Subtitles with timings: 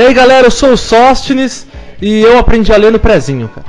[0.00, 1.66] E aí galera, eu sou o Sóstenes
[2.00, 3.66] e eu aprendi a ler no prezinho, cara.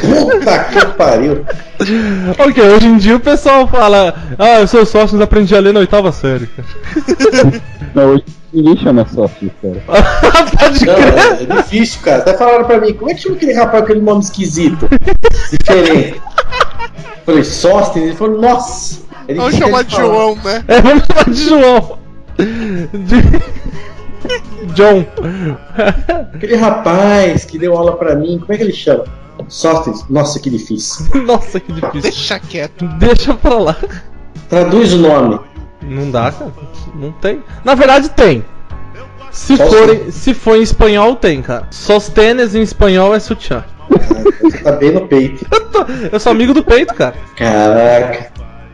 [0.00, 1.44] Puta que pariu.
[2.38, 5.60] Ok, hoje em dia o pessoal fala, ah, eu sou o Sóstenes e aprendi a
[5.60, 7.62] ler na oitava série, cara.
[7.94, 9.84] Não, hoje ninguém chama sócio, cara.
[10.58, 11.48] Pode Não, crer.
[11.48, 12.22] é difícil, cara.
[12.22, 14.88] Até falaram pra mim, como é que chama aquele rapaz com aquele nome esquisito?
[15.52, 16.20] Diferente.
[17.24, 19.02] Falei, Sóstenes, ele falou, nossa.
[19.28, 20.08] Ele Vamos chamar de falar.
[20.08, 20.64] João, né?
[20.66, 21.98] É, vamos chamar de João.
[22.36, 23.42] De...
[24.74, 25.04] John.
[26.34, 29.04] Aquele rapaz que deu aula pra mim, como é que ele chama?
[29.48, 31.06] Sóstenes, nossa, que difícil.
[31.24, 32.00] Nossa, que difícil.
[32.00, 32.86] Deixa quieto.
[32.98, 33.76] Deixa pra lá.
[34.48, 35.38] Traduz o nome.
[35.82, 36.52] Não dá, cara.
[36.94, 37.42] Não tem.
[37.62, 38.42] Na verdade, tem.
[39.30, 41.66] Se for, se- for em espanhol, tem, cara.
[41.70, 43.62] Sostenes em espanhol é sutiã.
[44.42, 45.46] Você tá bem no peito.
[45.52, 47.14] Eu, tô- eu sou amigo do peito, cara.
[47.36, 48.32] Caraca.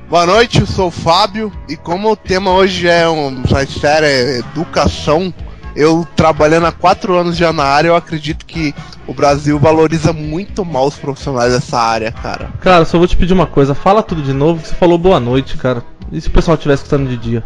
[0.08, 4.38] Boa noite, eu sou o Fábio e como o tema hoje é um, uma série
[4.38, 5.34] educação,
[5.74, 8.74] eu trabalhando há quatro anos já na área, eu acredito que
[9.06, 12.50] o Brasil valoriza muito mal os profissionais dessa área, cara.
[12.60, 13.74] Cara, só vou te pedir uma coisa.
[13.74, 15.82] Fala tudo de novo, que você falou boa noite, cara.
[16.10, 17.42] E se o pessoal estiver escutando de dia?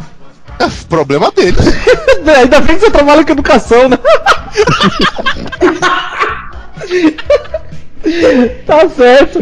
[0.58, 1.64] É problema deles.
[2.26, 3.96] É, Ainda bem que você trabalha com educação, né?
[8.66, 9.38] tá certo.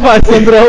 [0.00, 0.66] Vai, Sandrão.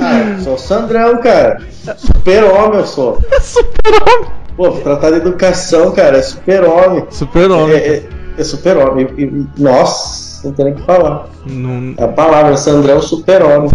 [0.00, 1.62] Ah, sou o Sandrão, cara.
[1.96, 3.22] Super-homem eu sou.
[3.40, 4.41] Super-homem.
[4.56, 7.04] Pô, tratar de educação, cara, é super-homem.
[7.10, 7.74] Super-homem.
[7.74, 8.02] É, é,
[8.38, 9.48] é super-homem.
[9.58, 11.26] Nossa, não tem nem o que falar.
[11.46, 13.70] Não- A palavra Sandrão super-homem.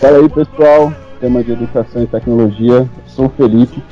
[0.00, 0.92] Fala aí, pessoal.
[1.20, 2.74] Tema de educação e tecnologia.
[2.80, 3.82] Eu sou o Felipe.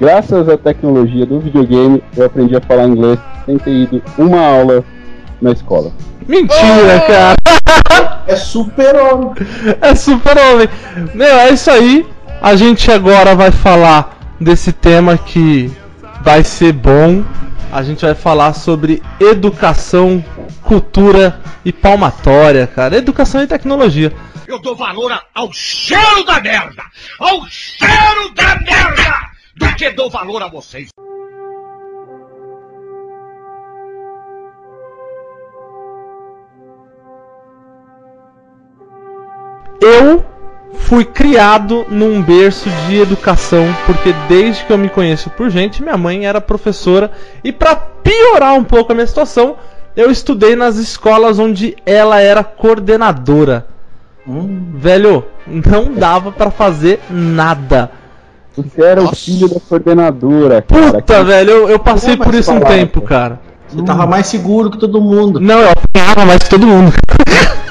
[0.00, 4.82] Graças à tecnologia do videogame, eu aprendi a falar inglês sem ter ido uma aula
[5.40, 5.92] na escola.
[6.26, 7.36] Mentira, cara.
[8.26, 9.32] É super-homem.
[9.80, 10.68] É super-homem.
[11.14, 12.06] Meu, é isso aí.
[12.40, 15.70] A gente agora vai falar desse tema que
[16.22, 17.24] vai ser bom.
[17.72, 20.22] A gente vai falar sobre educação,
[20.62, 22.96] cultura e palmatória, cara.
[22.96, 24.12] Educação e tecnologia.
[24.46, 26.82] Eu dou valor ao cheiro da merda!
[27.18, 29.30] Ao cheiro da merda!
[29.56, 30.88] Do que dou valor a vocês!
[39.80, 40.24] Eu
[40.74, 45.96] fui criado num berço de educação, porque desde que eu me conheço por gente, minha
[45.96, 47.10] mãe era professora
[47.42, 49.56] e pra piorar um pouco a minha situação,
[49.96, 53.66] eu estudei nas escolas onde ela era coordenadora.
[54.26, 57.90] Velho, não dava pra fazer nada.
[58.56, 59.14] Você era Nossa.
[59.14, 60.92] o filho da coordenadora, cara.
[60.92, 62.78] Puta, velho, eu, eu passei por é isso um essa palavra?
[62.78, 63.40] tempo, cara.
[63.68, 65.40] Você tava mais seguro que todo mundo.
[65.40, 66.92] Não, eu apanhava mais que todo mundo.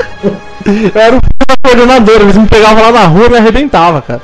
[0.65, 4.01] eu era o filho da coordenadora, eles me pegavam lá na rua e me arrebentavam,
[4.01, 4.21] cara.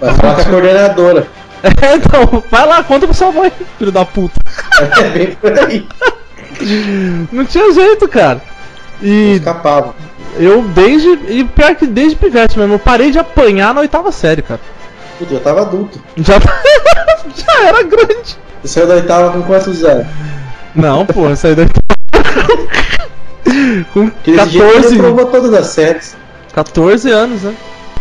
[0.00, 1.26] Vai falar com a coordenadora.
[1.80, 4.34] É, então, vai lá, conta pra sua mãe, filho da puta.
[5.00, 5.86] É bem por aí.
[7.30, 8.42] Não tinha jeito, cara.
[9.00, 9.94] E Escapava.
[10.40, 11.08] eu desde.
[11.28, 14.58] E pior que desde pivete mesmo, eu parei de apanhar na oitava série, cara.
[15.20, 16.02] Puta, eu tava adulto.
[16.16, 16.34] Já,
[17.36, 18.36] já era grande.
[18.60, 20.06] Você saiu da oitava com quantos anos?
[20.74, 21.62] Não, pô, eu saí da
[23.92, 26.16] Com Aquele dia ele 14, provou todas as séries.
[26.52, 27.54] 14 anos, né?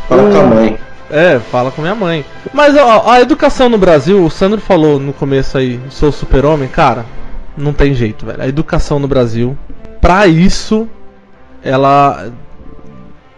[0.08, 0.78] Fala com a mãe.
[1.10, 2.26] É, fala com minha mãe.
[2.54, 7.06] Mas ó, a educação no Brasil, o Sandro falou no começo aí, sou super-homem, cara,
[7.58, 8.42] não tem jeito, velho.
[8.42, 9.58] A educação no Brasil,
[10.00, 10.88] pra isso,
[11.64, 12.30] ela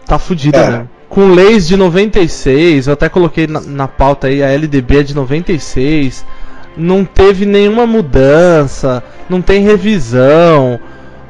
[0.06, 0.70] tá fudida, É.
[0.70, 0.88] né?
[1.08, 5.14] Com leis de 96, eu até coloquei na, na pauta aí, a LDB é de
[5.14, 6.24] 96,
[6.76, 10.78] não teve nenhuma mudança, não tem revisão.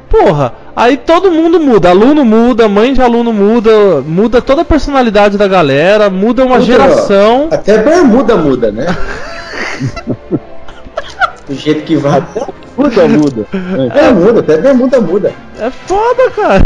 [0.09, 5.37] Porra, aí todo mundo muda, aluno muda, mãe de aluno muda, muda toda a personalidade
[5.37, 7.49] da galera, muda uma Puta, geração.
[7.51, 8.85] Até bermuda muda, né?
[11.47, 12.23] Do jeito que vai.
[12.77, 13.47] Muda, muda.
[13.95, 15.33] É, muda, até bermuda muda.
[15.59, 16.63] É foda, cara.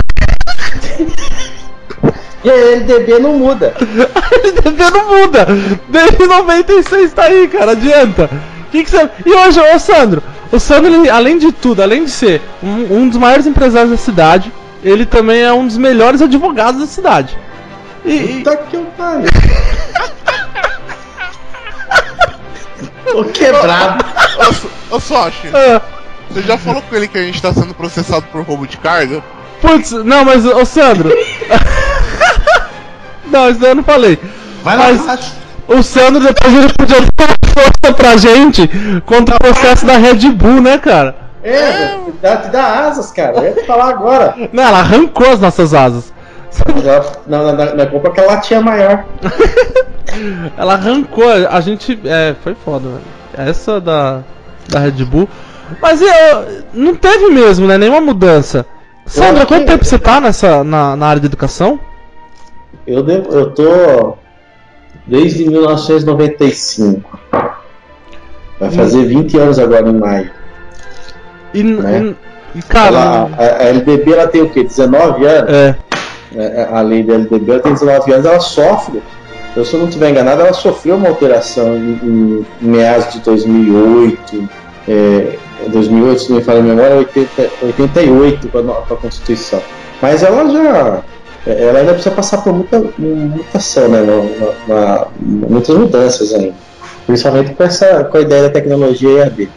[2.43, 3.73] E a LDB não muda.
[4.15, 5.47] A LDB não muda.
[5.89, 8.29] Desde 96 tá aí, cara, adianta.
[8.71, 9.09] Que que você...
[9.25, 13.09] E hoje, ô Sandro, o Sandro, ele, além de tudo, além de ser um, um
[13.09, 14.51] dos maiores empresários da cidade,
[14.83, 17.37] ele também é um dos melhores advogados da cidade.
[18.05, 19.29] E, Puta que eu pariu.
[23.05, 24.05] Tô quebrado.
[24.91, 25.81] Ô, ô Sochi, ah,
[26.29, 29.23] você já falou com ele que a gente tá sendo processado por roubo de carga?
[29.61, 31.09] putz, não, mas, ô Sandro.
[33.25, 34.17] não, isso daí eu não falei.
[34.63, 35.33] Vai lá, Mas-.
[35.69, 38.67] O Sandro depois ele podia dar força pra gente
[39.05, 41.15] contra o processo da Red Bull, né, cara?
[41.43, 43.37] É, te dá, te dá asas, cara.
[43.37, 44.35] Eu ia te falar agora.
[44.51, 46.11] Não, ela arrancou as nossas asas.
[47.27, 49.05] Na, na, na compra aquela latinha maior.
[50.57, 51.97] Ela arrancou, a gente.
[52.03, 53.49] É, foi foda, velho.
[53.49, 54.21] Essa da.
[54.67, 55.29] da Red Bull.
[55.79, 56.09] Mas eu,
[56.73, 57.77] não teve mesmo, né?
[57.77, 58.65] Nenhuma mudança.
[59.05, 61.79] Sandra, quanto que- tempo você tá nessa, na, na área de educação?
[62.87, 64.17] Eu, devo- eu tô
[65.09, 67.19] desde 1995.
[68.59, 70.29] Vai fazer 20 anos agora em maio.
[71.53, 72.13] E, Né?
[72.55, 72.87] e- e, cara.
[72.95, 74.63] Ela- a, a LDB ela tem o quê?
[74.63, 75.51] 19 anos?
[75.53, 75.75] É.
[76.35, 79.01] É, A lei da LDB ela tem 19 anos, ela sofre.
[79.55, 84.47] Eu, se eu não estiver enganado, ela sofreu uma alteração em, em- meados de 2008.
[84.87, 89.61] É, 2008, se não me falha a memória, 80, 88 com a, com a Constituição.
[90.01, 91.01] Mas ela já.
[91.45, 94.01] É, Ela ainda precisa passar por muita mutação, né?
[94.01, 96.53] na- na- muitas mudanças ainda.
[97.07, 99.49] Principalmente com, essa, com a ideia da tecnologia EAD.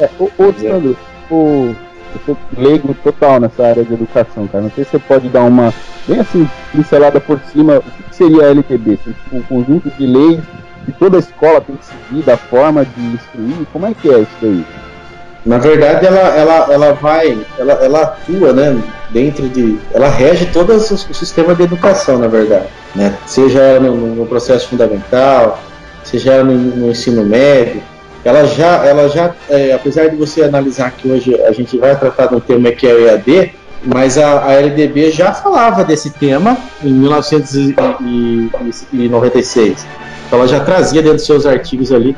[0.00, 0.96] É, ô, ô Sandro,
[1.30, 1.74] o,
[2.14, 4.64] eu sou leigo total nessa área de educação, cara.
[4.64, 5.72] Não sei se você pode dar uma,
[6.06, 8.96] bem assim, pincelada por cima, o que seria a LTB?
[8.98, 10.40] Tipo, um conjunto de leis
[10.84, 14.36] que toda escola tem que seguir, da forma de instruir, como é que é isso
[14.40, 14.64] daí?
[15.48, 18.78] Na verdade, ela, ela, ela vai, ela, ela atua, né,
[19.08, 24.26] dentro de, ela rege todo o sistema de educação, na verdade, né, seja no, no
[24.26, 25.58] processo fundamental,
[26.04, 27.82] seja no, no ensino médio,
[28.22, 32.30] ela já, ela já, é, apesar de você analisar que hoje a gente vai tratar
[32.34, 36.92] um tema que é o EAD, mas a, a LDB já falava desse tema em
[36.92, 39.86] 1996.
[40.26, 42.14] Então ela já trazia dentro dos seus artigos ali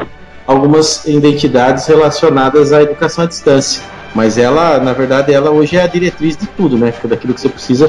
[0.51, 3.83] algumas identidades relacionadas à educação à distância.
[4.15, 6.93] Mas ela, na verdade, ela hoje é a diretriz de tudo, né?
[7.05, 7.89] Daquilo que você precisa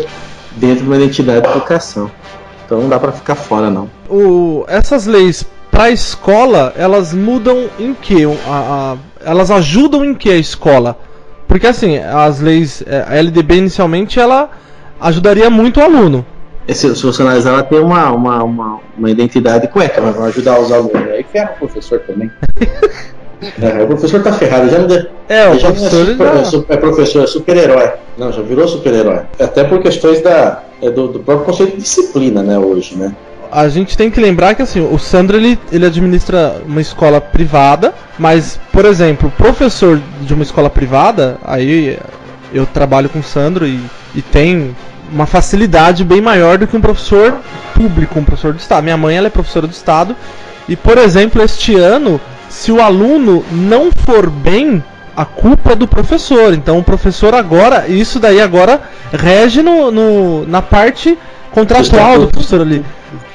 [0.57, 2.11] dentro de uma identidade de educação.
[2.65, 3.89] Então não dá para ficar fora, não.
[4.09, 8.23] o, essas leis para a escola, elas mudam em que?
[8.25, 10.97] A, a- elas ajudam em que a escola?
[11.47, 14.49] Porque assim, as leis, é, a LDB inicialmente ela
[14.99, 16.25] ajudaria muito o aluno.
[16.71, 20.57] Esse, se você analisar, ela tem uma, uma, uma, uma identidade cueca, mas vai ajudar
[20.57, 20.95] os alunos.
[21.11, 22.31] Aí ferra o professor também.
[23.59, 25.03] É, o professor tá ferrado, já não deu.
[25.27, 27.91] É, o já é, professor super- já- é é professor, é super-herói.
[28.15, 29.21] Não, já virou super-herói.
[29.39, 33.11] Até por questões da, é do, do próprio conceito de disciplina, né, hoje, né?
[33.51, 37.93] a gente tem que lembrar que assim, o Sandro ele, ele administra uma escola privada,
[38.17, 41.97] mas, por exemplo, o professor de uma escola privada, aí
[42.53, 43.81] eu trabalho com o Sandro e,
[44.15, 44.73] e tem
[45.11, 47.35] uma facilidade bem maior do que um professor
[47.75, 48.83] público, um professor do estado.
[48.83, 50.15] Minha mãe ela é professora do estado
[50.67, 52.19] e, por exemplo, este ano,
[52.49, 54.83] se o aluno não for bem,
[55.15, 56.53] a culpa é do professor.
[56.53, 58.81] Então o professor agora, isso daí agora
[59.11, 61.17] rege no, no- na parte
[61.51, 62.85] contratual do professor ali.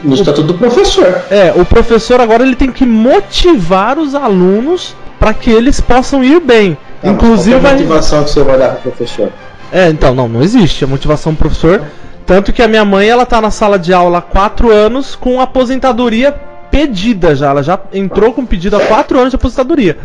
[0.02, 1.22] No estatuto do professor.
[1.31, 6.40] É, o professor agora ele tem que motivar os alunos para que eles possam ir
[6.40, 6.76] bem.
[7.02, 7.72] Ah, mas Inclusive é a vai...
[7.72, 9.31] motivação que você vai dar pro professor?
[9.72, 11.82] É, então, não, não existe a motivação do professor.
[12.24, 15.40] Tanto que a minha mãe, ela tá na sala de aula há 4 anos com
[15.40, 16.32] aposentadoria
[16.70, 17.50] pedida já.
[17.50, 19.96] Ela já entrou com pedido há 4 anos de aposentadoria.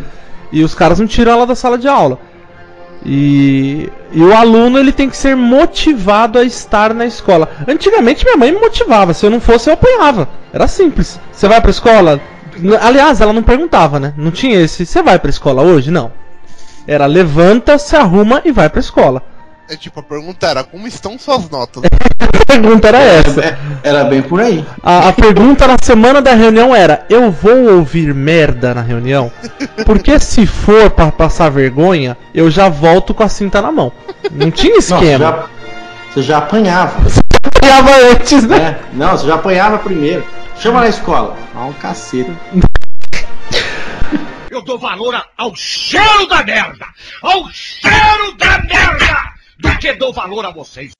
[0.52, 2.18] E os caras não tiram ela da sala de aula.
[3.04, 7.48] E, e o aluno ele tem que ser motivado a estar na escola.
[7.66, 10.28] Antigamente minha mãe me motivava, se eu não fosse eu apanhava.
[10.52, 11.18] Era simples.
[11.32, 12.20] Você vai pra escola?
[12.80, 14.14] Aliás, ela não perguntava, né?
[14.16, 14.86] Não tinha esse.
[14.86, 15.90] Você vai pra escola hoje?
[15.90, 16.12] Não.
[16.86, 19.22] Era levanta, se arruma e vai pra escola.
[19.72, 21.82] É tipo, a pergunta era, como estão suas notas?
[22.20, 23.40] A pergunta era essa.
[23.40, 24.62] É, Era bem por aí.
[24.82, 29.32] A, a pergunta na semana da reunião era: Eu vou ouvir merda na reunião?
[29.86, 33.90] Porque se for pra passar vergonha, eu já volto com a cinta na mão.
[34.30, 35.24] Não tinha Nossa, esquema.
[35.24, 35.44] já,
[36.12, 37.00] você já apanhava.
[37.56, 38.58] Apanhava antes, né?
[38.58, 38.78] né?
[38.92, 40.22] Não, você já apanhava primeiro.
[40.58, 41.34] Chama na escola.
[41.54, 42.30] Ah, um cacete.
[44.50, 46.84] Eu dou valor ao cheiro da merda!
[47.22, 49.31] Ao cheiro da merda!
[49.62, 50.90] Do que dou valor a vocês.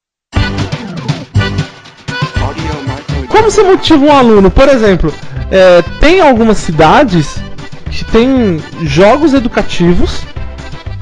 [3.28, 4.50] Como você motiva um aluno?
[4.50, 5.12] Por exemplo,
[5.50, 7.42] é, tem algumas cidades
[7.90, 10.21] que tem jogos educativos,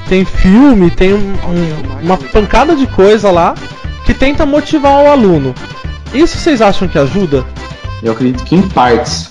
[0.08, 3.54] tem filme, tem um- um- uma pancada de coisa lá
[4.06, 5.54] que tenta motivar o aluno.
[6.14, 7.44] Isso vocês acham que ajuda?
[8.02, 9.30] Eu acredito que em partes,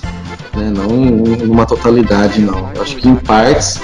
[0.55, 0.69] né?
[0.69, 2.69] não em uma totalidade, não.
[2.75, 3.81] Eu acho que em partes,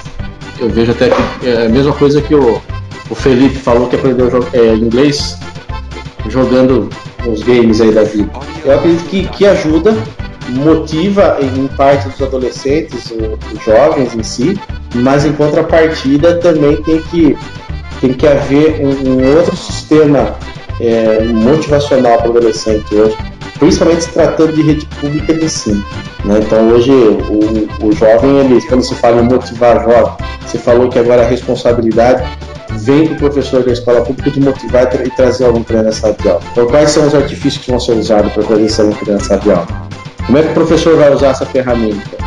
[0.60, 2.62] eu vejo até que é a mesma coisa que o,
[3.10, 5.38] o Felipe falou que aprendeu é, inglês
[6.28, 6.90] jogando
[7.28, 8.30] os games aí da vida.
[8.64, 9.96] Eu acredito que, que ajuda,
[10.50, 14.60] motiva em, parte dos adolescentes, os jovens em si,
[14.96, 17.38] mas em contrapartida também tem que,
[18.02, 20.36] tem que haver um, um outro sistema
[20.80, 23.18] é, motivacional para o adolescente hoje,
[23.60, 25.84] principalmente se tratando de rede pública de ensino.
[26.24, 26.40] né?
[26.40, 30.14] Então hoje o, o jovem, ele, quando se fala em motivar jovem,
[30.46, 32.24] você falou que agora a responsabilidade
[32.72, 35.92] vem do professor da escola pública de motivar e, tra- e trazer algum para na
[35.92, 36.42] sala de aula.
[36.52, 39.40] Então quais são os artifícios que vão ser usados para trazer esse aluno na sala
[39.42, 39.68] de aula?
[40.26, 42.18] Como é que o professor vai usar essa ferramenta?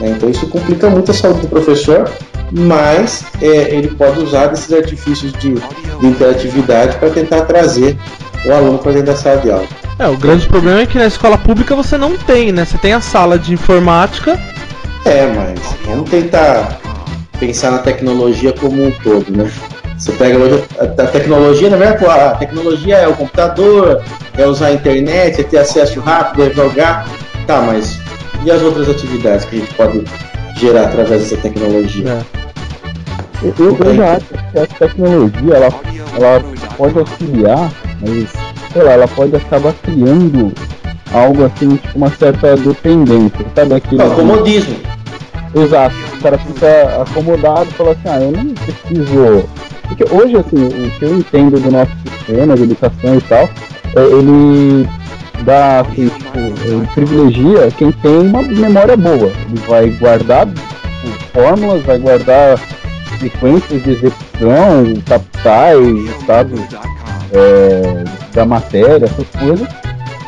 [0.00, 0.10] né?
[0.16, 2.10] Então isso complica muito a saúde do professor
[2.52, 7.96] mas é, ele pode usar desses artifícios de, de interatividade para tentar trazer
[8.44, 9.66] o aluno para dentro da sala de aula.
[9.98, 12.64] É, o grande problema é que na escola pública você não tem, né?
[12.64, 14.36] Você tem a sala de informática.
[15.04, 16.80] É, mas vamos tentar
[17.40, 19.50] pensar na tecnologia como um todo, né?
[19.96, 24.02] Você pega hoje a, tecnologia, na verdade, a tecnologia é o computador,
[24.36, 27.06] é usar a internet, é ter acesso rápido, é jogar.
[27.46, 27.98] Tá, mas
[28.44, 30.04] e as outras atividades que a gente pode
[30.56, 32.08] gerar através dessa tecnologia?
[32.08, 32.40] É.
[33.42, 35.74] Eu, eu, eu já acho que a tecnologia ela,
[36.14, 36.44] ela
[36.76, 37.70] pode auxiliar,
[38.00, 38.28] mas
[38.72, 40.52] sei lá, ela pode acabar criando
[41.12, 44.02] algo assim, tipo uma certa dependência, sabe aquilo?
[44.02, 44.76] Não, comodismo.
[45.54, 49.48] Exato, o cara fica acomodado e fala assim, ah, eu não preciso.
[49.88, 53.48] Porque hoje, assim, o que eu entendo do nosso sistema de educação e tal,
[53.96, 54.88] é, ele
[55.44, 59.32] dá, assim, tipo, ele privilegia quem tem uma memória boa.
[59.48, 60.46] Ele vai guardar
[61.32, 62.58] fórmulas, vai guardar
[63.18, 66.60] sequências de execução, capitais, estados
[67.32, 69.68] é, da matéria, essas coisas.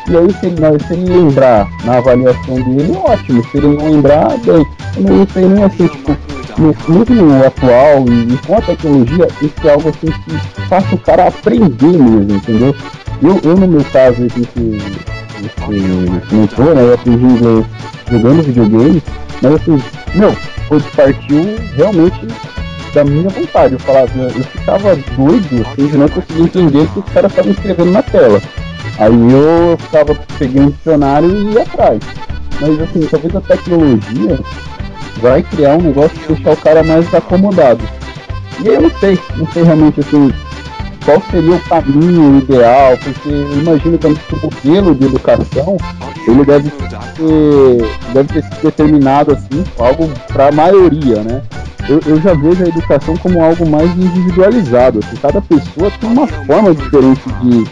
[0.09, 3.43] E aí, se ele, se ele lembrar na avaliação dele, ótimo.
[3.49, 4.65] Se ele não lembrar, bem.
[4.97, 6.17] Eu não sei nem assim, tipo,
[6.57, 10.97] no, no atual e, e, com a tecnologia, isso é algo assim que faça o
[10.99, 12.75] cara aprender mesmo, entendeu?
[13.21, 14.77] Eu, eu no meu caso, aqui, que
[15.39, 15.49] você
[16.29, 16.81] comentou, né?
[16.81, 17.65] Eu aprendi inglês
[18.11, 19.03] jogando videogame,
[19.41, 19.81] mas assim,
[20.13, 20.31] meu,
[20.67, 22.27] foi partiu realmente
[22.93, 23.73] da minha vontade.
[23.73, 27.51] Eu falava, eu ficava doido, assim, de não conseguir entender o que os caras estavam
[27.51, 28.41] escrevendo na tela.
[28.97, 31.99] Aí eu ficava, peguei um dicionário e ia atrás.
[32.61, 34.39] Mas assim, talvez a tecnologia
[35.21, 37.83] vai criar um negócio que deixar o cara mais acomodado.
[38.63, 40.31] E eu não sei, não sei realmente assim,
[41.03, 45.77] qual seria o caminho ideal, porque eu imagino que o modelo de educação
[46.27, 51.41] ele deve ser, deve ter sido determinado assim, algo para a maioria, né?
[51.89, 54.99] Eu, eu, já vejo a educação como algo mais individualizado.
[54.99, 57.65] Assim, cada pessoa tem uma forma diferente de,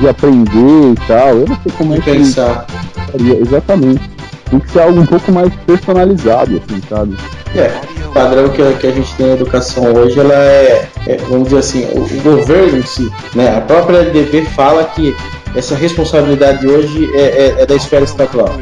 [0.00, 1.28] de aprender e tal.
[1.28, 2.10] Eu não sei como de é que.
[2.12, 2.66] pensar.
[3.14, 4.10] Exatamente.
[4.50, 7.16] Tem que ser algo um pouco mais personalizado, assim, sabe?
[7.54, 7.70] É,
[8.04, 11.58] o padrão que, que a gente tem na educação hoje, ela é, é vamos dizer
[11.58, 13.56] assim, o, o, governo em si, né?
[13.56, 15.14] A própria LDB fala que
[15.54, 18.58] essa responsabilidade hoje é, é, é da esfera estadual.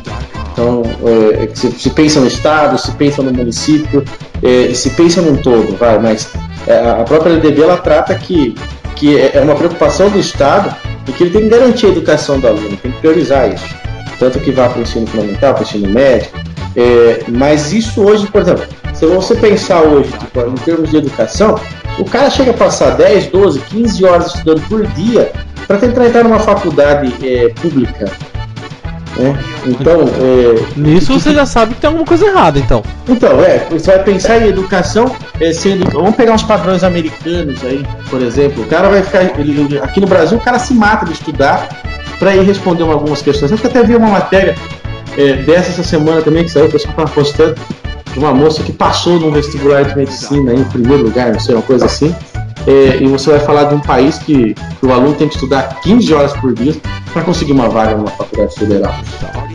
[0.52, 4.04] Então, é, se, se, pensa no estado, se pensa no município,
[4.42, 6.30] é, se pensa num todo, vai, mas
[6.66, 8.54] é, a própria LDB ela trata que,
[8.96, 10.74] que é, é uma preocupação do estado
[11.08, 13.66] e que ele tem que garantir a educação do aluno, tem que priorizar isso.
[14.18, 16.28] Tanto que vá para o ensino fundamental, para o ensino médio.
[16.76, 21.58] É, mas isso hoje, por exemplo, se você pensar hoje tipo, em termos de educação,
[21.98, 25.32] o cara chega a passar 10, 12, 15 horas estudando por dia
[25.66, 28.10] para tentar entrar numa faculdade é, pública.
[29.16, 29.38] Né?
[29.66, 32.82] Então, é, nisso você já sabe que tem alguma coisa errada, então.
[33.08, 35.90] Então, é, você vai pensar em educação é, sendo.
[35.90, 38.62] Vamos pegar uns padrões americanos aí, por exemplo.
[38.62, 39.22] O cara vai ficar.
[39.38, 41.68] Ele, aqui no Brasil, o cara se mata de estudar
[42.18, 43.50] para ir responder algumas questões.
[43.50, 44.54] Eu até vi uma matéria
[45.16, 47.54] é, dessa essa semana também que saiu, o pessoal estava postando,
[48.12, 51.62] de uma moça que passou num vestibular de medicina em primeiro lugar, não sei, uma
[51.62, 52.14] coisa assim.
[52.68, 55.80] É, e você vai falar de um país que, que, o aluno tem que estudar
[55.80, 56.74] 15 horas por dia
[57.14, 58.94] para conseguir uma vaga numa faculdade federal.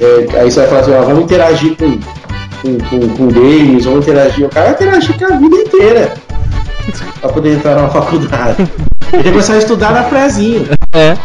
[0.02, 1.92] É, aí você vai falar assim, ó, vamos interagir com,
[2.64, 4.48] com, com, com games, vamos interagir.
[4.48, 6.14] O cara vai interagir com a vida inteira
[7.22, 8.68] para poder entrar numa faculdade.
[9.14, 10.68] Ele vai começar a estudar na prézinho.
[10.92, 11.16] É.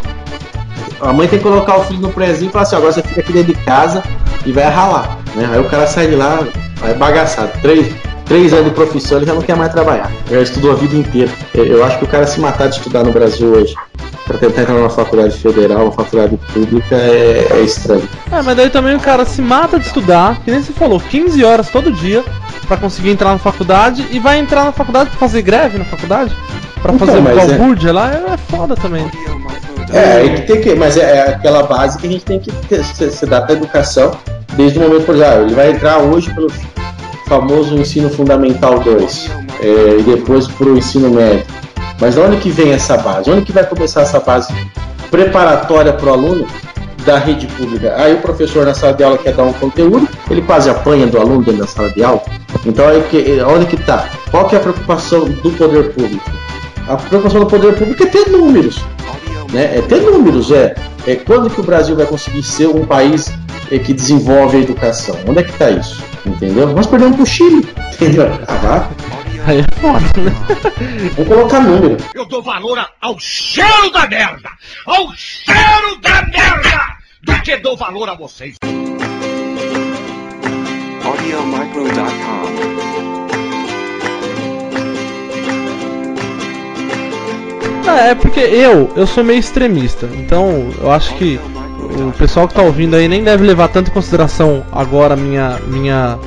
[1.00, 3.20] A mãe tem que colocar o filho no prézinho e falar assim, agora você fica
[3.22, 4.02] aqui dentro de casa
[4.44, 5.18] e vai ralar.
[5.34, 5.48] Né?
[5.50, 7.50] Aí o cara sai de lá, vai bagaçado.
[7.62, 7.94] Três,
[8.28, 10.10] três anos de profissão, ele já não quer mais trabalhar.
[10.30, 11.30] Já estudou a vida inteira.
[11.54, 13.74] Eu acho que o cara se matar de estudar no Brasil hoje
[14.26, 18.06] para tentar entrar numa faculdade federal, uma faculdade pública, é, é, estranho.
[18.30, 21.42] É, mas daí também o cara se mata de estudar, que nem você falou, 15
[21.44, 22.22] horas todo dia
[22.66, 26.36] para conseguir entrar na faculdade e vai entrar na faculdade pra fazer greve na faculdade?
[26.82, 29.10] Pra Então, fazer é- balbúrdia lá é foda também.
[29.90, 30.74] É, aí que tem que.
[30.74, 33.54] Mas é, é aquela base que a gente tem que ter, se, se dar para
[33.54, 34.12] educação
[34.52, 36.48] desde o momento, por exemplo, ele vai entrar hoje pelo
[37.28, 39.30] famoso ensino fundamental 2
[39.60, 41.44] é, e depois para o ensino médio.
[42.00, 43.30] Mas de onde que vem essa base?
[43.30, 44.52] Onde que vai começar essa base
[45.10, 46.46] preparatória para o aluno
[47.04, 47.94] da rede pública?
[47.96, 51.18] Aí o professor na sala de aula quer dar um conteúdo, ele quase apanha do
[51.18, 52.22] aluno dentro da sala de aula.
[52.64, 54.08] Então aí que, onde que está?
[54.30, 56.30] Qual que é a preocupação do poder público?
[56.88, 58.80] A preocupação do poder público é ter números
[59.52, 59.78] né?
[59.78, 60.74] É ter números, é,
[61.06, 63.32] é quando que o Brasil vai conseguir ser um país
[63.76, 65.18] que desenvolve a educação.
[65.26, 66.02] Onde é que está isso?
[66.24, 66.72] Entendeu?
[66.72, 67.68] Nós perdemos pro Chile.
[67.94, 68.26] Entendeu?
[68.46, 68.90] Ah, vá.
[69.46, 70.32] Aí é foda, né?
[71.16, 71.96] Vou colocar número.
[72.14, 74.50] Eu dou valor ao cheiro da merda!
[74.86, 76.98] Ao cheiro da merda!
[77.22, 78.56] Do que dou valor a vocês.
[81.04, 82.78] AudioMicro.com
[87.90, 91.40] Ah, é porque eu, eu sou meio extremista, então eu acho que
[91.78, 96.18] o pessoal que tá ouvindo aí nem deve levar tanto em consideração agora minha, minha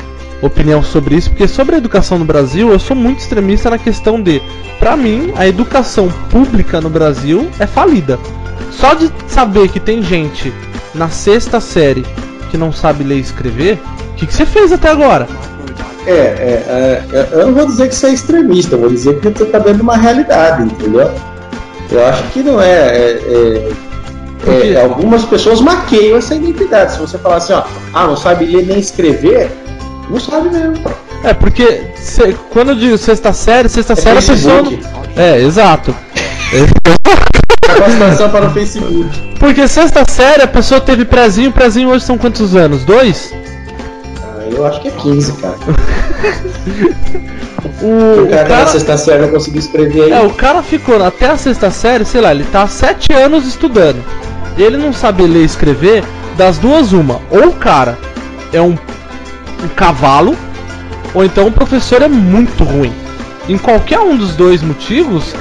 [0.42, 4.22] opinião sobre isso, porque sobre a educação no Brasil, eu sou muito extremista na questão
[4.22, 4.42] de,
[4.80, 8.18] pra mim, a educação pública no Brasil é falida.
[8.72, 10.52] Só de saber que tem gente
[10.96, 12.06] na sexta série
[12.50, 13.80] que não sabe ler e escrever,
[14.12, 15.28] o que, que você fez até agora?
[16.06, 19.30] É, é, é, eu não vou dizer que você é extremista, eu vou dizer que
[19.30, 21.12] você tá vendo uma realidade, entendeu?
[21.92, 22.72] Eu acho que não é.
[22.72, 23.72] é,
[24.48, 26.94] é, é algumas pessoas maqueiam essa identidade.
[26.94, 29.52] Se você falar assim, ó, ah, não sabe ler nem escrever,
[30.10, 30.76] não sabe mesmo.
[31.24, 34.62] É, porque cê, quando eu digo sexta série, sexta É série a pessoa.
[34.64, 34.80] Não-
[35.16, 35.94] É, exato.
[37.62, 39.36] Capacitação para o Facebook.
[39.40, 42.84] Porque sexta série a pessoa teve prezinho, prezinho hoje são quantos anos?
[42.84, 43.34] Dois?
[44.24, 45.56] Ah, eu acho que é 15, cara.
[47.82, 50.12] O, O o cara, na cara, sexta série não conseguiu escrever aí.
[50.12, 53.46] é, o cara ficou até a sexta série, sei lá, ele tá há sete anos
[53.48, 54.04] estudando.
[54.58, 56.04] Ele não sabe ler e escrever,
[56.38, 57.22] das duas uma.
[57.30, 57.98] Ou o cara
[58.54, 58.78] é um,
[59.64, 60.36] um cavalo,
[61.14, 62.94] ou então o professor é muito ruim.
[63.50, 65.34] Em qualquer um dos dois motivos,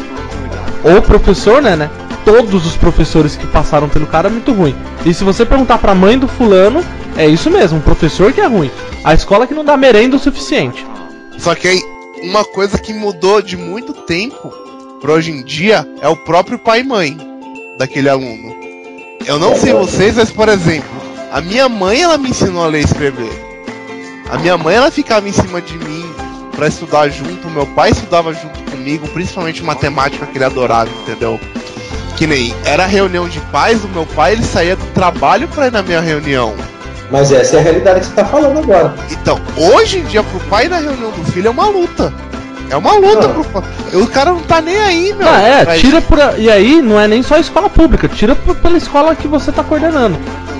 [0.84, 1.90] ou o professor, né, né?
[2.24, 4.74] Todos os professores que passaram pelo cara é muito ruim.
[5.04, 6.84] E se você perguntar pra mãe do fulano,
[7.16, 8.70] é isso mesmo, o professor que é ruim.
[9.04, 10.86] A escola que não dá merenda o suficiente.
[11.38, 11.80] Só que aí,
[12.22, 14.52] uma coisa que mudou de muito tempo
[15.00, 17.16] pra hoje em dia é o próprio pai e mãe
[17.78, 18.59] daquele aluno.
[19.26, 20.88] Eu não sei vocês, mas por exemplo,
[21.30, 23.30] a minha mãe ela me ensinou a ler e escrever.
[24.30, 26.04] A minha mãe ela ficava em cima de mim
[26.56, 31.38] pra estudar junto, o meu pai estudava junto comigo, principalmente matemática que ele adorava, entendeu?
[32.16, 35.72] Que nem era reunião de pais do meu pai, ele saía do trabalho pra ir
[35.72, 36.54] na minha reunião.
[37.10, 38.94] Mas essa é a realidade que você tá falando agora.
[39.10, 42.12] Então, hoje em dia, pro pai na reunião do filho é uma luta.
[42.70, 43.42] É uma luta Não.
[43.44, 44.00] pro.
[44.00, 45.28] O cara não tá nem aí, meu.
[45.28, 46.18] Ah, é, Mas- tira por.
[46.38, 49.50] E aí, não é nem só a escola pública, tira por- pela escola que você
[49.50, 50.16] tá coordenando.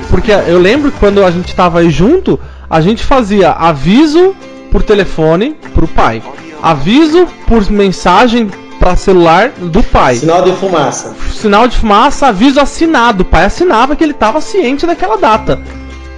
[0.09, 4.35] Porque eu lembro que quando a gente tava aí junto, a gente fazia aviso
[4.73, 6.21] por telefone pro pai,
[6.61, 11.15] aviso por mensagem pra celular do pai, Sinal de fumaça.
[11.33, 13.23] sinal de fumaça, aviso assinado.
[13.23, 15.61] O pai assinava que ele tava ciente daquela data.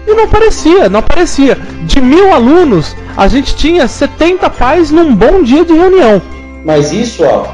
[0.07, 1.57] E não aparecia, não aparecia.
[1.85, 6.21] De mil alunos, a gente tinha 70 pais num bom dia de reunião.
[6.65, 7.47] Mas isso, ó,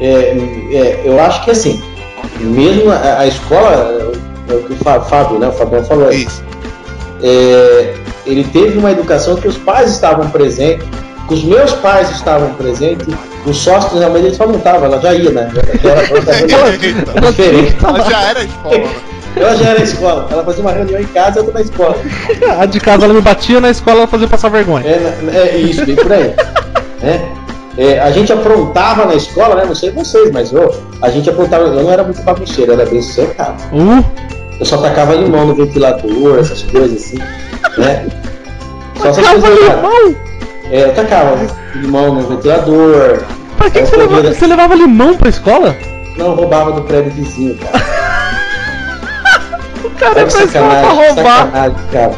[0.00, 0.36] é,
[0.72, 1.82] é, eu acho que assim,
[2.40, 4.12] mesmo a, a escola,
[4.48, 6.42] é o que o Fá- Fábio, né, o Fabião falou, Isso.
[7.22, 7.94] é,
[8.26, 10.86] ele teve uma educação que os pais estavam presentes,
[11.28, 13.06] que os meus pais estavam presentes,
[13.44, 15.48] os sócios eles só não estavam, ela já ia, né?
[15.82, 16.06] Já era,
[18.10, 18.78] já era escola.
[18.78, 18.90] né?
[19.36, 21.94] Ela já era escola, ela fazia uma reunião em casa e outra na escola.
[22.58, 24.84] A de casa ela me batia, na escola ela fazia passar vergonha.
[24.86, 26.34] É, na- é isso, bem por aí.
[27.02, 27.28] né?
[27.78, 29.64] É, a gente aprontava na escola, né?
[29.66, 31.64] Não sei vocês, mas eu, a gente aprontava.
[31.64, 33.62] Eu não era muito bagunceiro, eu era bem sossegado.
[33.72, 34.02] Uh,
[34.58, 37.18] Eu só tacava limão no ventilador, essas coisas assim,
[37.76, 38.06] né?
[38.98, 39.50] Só essas coisas.
[39.50, 40.16] limão?
[40.70, 41.36] É, eu tacava
[41.74, 43.22] limão no ventilador,
[43.58, 45.76] Pra que, Eu que você, levava, você levava limão pra escola?
[46.16, 47.84] não roubava do prédio vizinho, cara.
[49.96, 51.36] O cara Olha ia que pra sacanagem, roubar.
[51.38, 52.12] sacanagem, cara.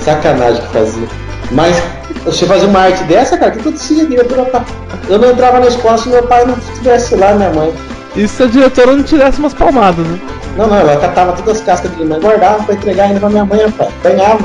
[0.00, 1.08] Sacanagem que fazia.
[1.50, 1.82] Mas
[2.24, 4.02] você fazer uma arte dessa, cara, o que acontecia?
[4.04, 4.64] A diretora tá-
[5.08, 7.72] Eu não entrava na escola se meu pai não estivesse lá, minha mãe.
[8.16, 10.18] E se a diretora não tivesse umas palmadas, né?
[10.56, 13.28] Não, não, ela catava todas as cascas de limão e guardava pra entregar ainda pra
[13.28, 13.90] minha mãe, rapaz.
[14.02, 14.44] Ganhava.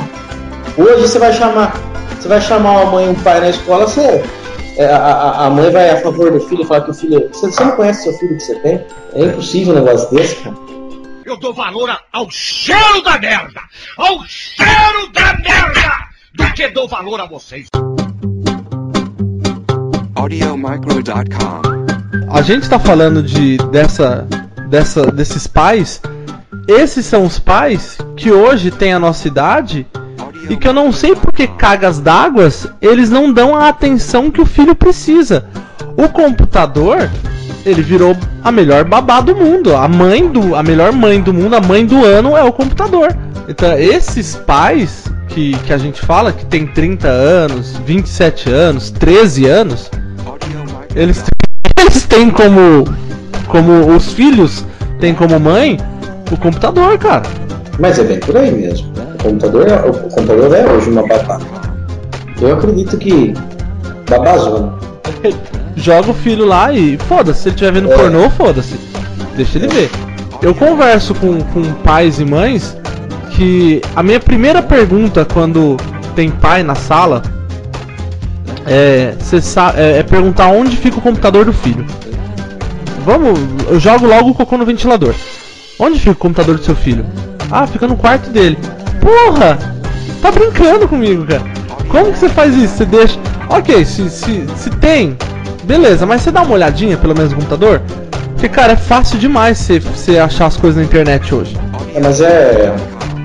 [0.78, 1.76] Hoje você vai chamar,
[2.20, 4.24] você vai chamar uma mãe e um pai na escola, você.
[4.78, 7.30] é, a, a, a mãe vai a favor do filho, falar que o filho.
[7.32, 8.84] Você, você não conhece seu filho que você tem?
[9.14, 10.56] É impossível um negócio desse, cara.
[11.30, 13.62] Eu dou valor a- ao cheiro da merda!
[13.96, 15.92] Ao cheiro da merda!
[16.34, 17.68] Do que dou valor a vocês.
[20.16, 22.34] AudioMicro.com.
[22.36, 24.28] A gente tá falando de dessa,
[24.70, 26.02] dessa desses pais.
[26.68, 29.86] Esses são os pais que hoje têm a nossa idade
[30.50, 32.50] e que eu não sei por que cagas d'água
[32.82, 35.48] eles não dão a atenção que o filho precisa.
[35.96, 37.08] O computador,
[37.70, 39.76] ele virou a melhor babá do mundo.
[39.76, 43.16] A mãe do, a melhor mãe do mundo, a mãe do ano é o computador.
[43.48, 49.46] Então, esses pais que, que a gente fala que tem 30 anos, 27 anos, 13
[49.46, 49.92] anos,
[50.96, 51.24] eles,
[51.80, 52.86] eles têm como
[53.48, 54.64] como os filhos
[55.00, 55.78] têm como mãe
[56.32, 57.24] o computador, cara.
[57.80, 58.92] Mas é bem por aí mesmo.
[59.16, 61.40] O computador, é- o computador é hoje uma babá.
[62.40, 63.34] Eu acredito que
[64.08, 64.74] babazona.
[65.76, 67.96] Joga o filho lá e foda-se, se ele estiver vendo É.
[67.96, 68.76] pornô, foda-se.
[69.36, 69.90] Deixa ele ver.
[70.42, 72.78] Eu converso com, com pais e mães
[73.32, 75.78] que a minha primeira pergunta quando
[76.16, 77.22] tem pai na sala
[78.66, 79.14] é,
[79.76, 81.86] é, é perguntar onde fica o computador do filho.
[83.06, 85.14] vamos, eu jogo logo o cocô no ventilador.
[85.80, 87.06] Onde fica o computador do seu filho?
[87.50, 88.58] Ah, fica no quarto dele.
[89.02, 89.58] Porra!
[90.22, 91.44] Tá brincando comigo, cara.
[91.88, 92.76] Como que você faz isso?
[92.76, 93.20] Você deixa.
[93.50, 95.18] Ok, se, se, se tem,
[95.64, 97.82] beleza, mas você dá uma olhadinha pelo menos no computador?
[98.34, 101.58] Porque, cara, é fácil demais você, achar as coisas na internet hoje.
[101.94, 102.74] É, mas é,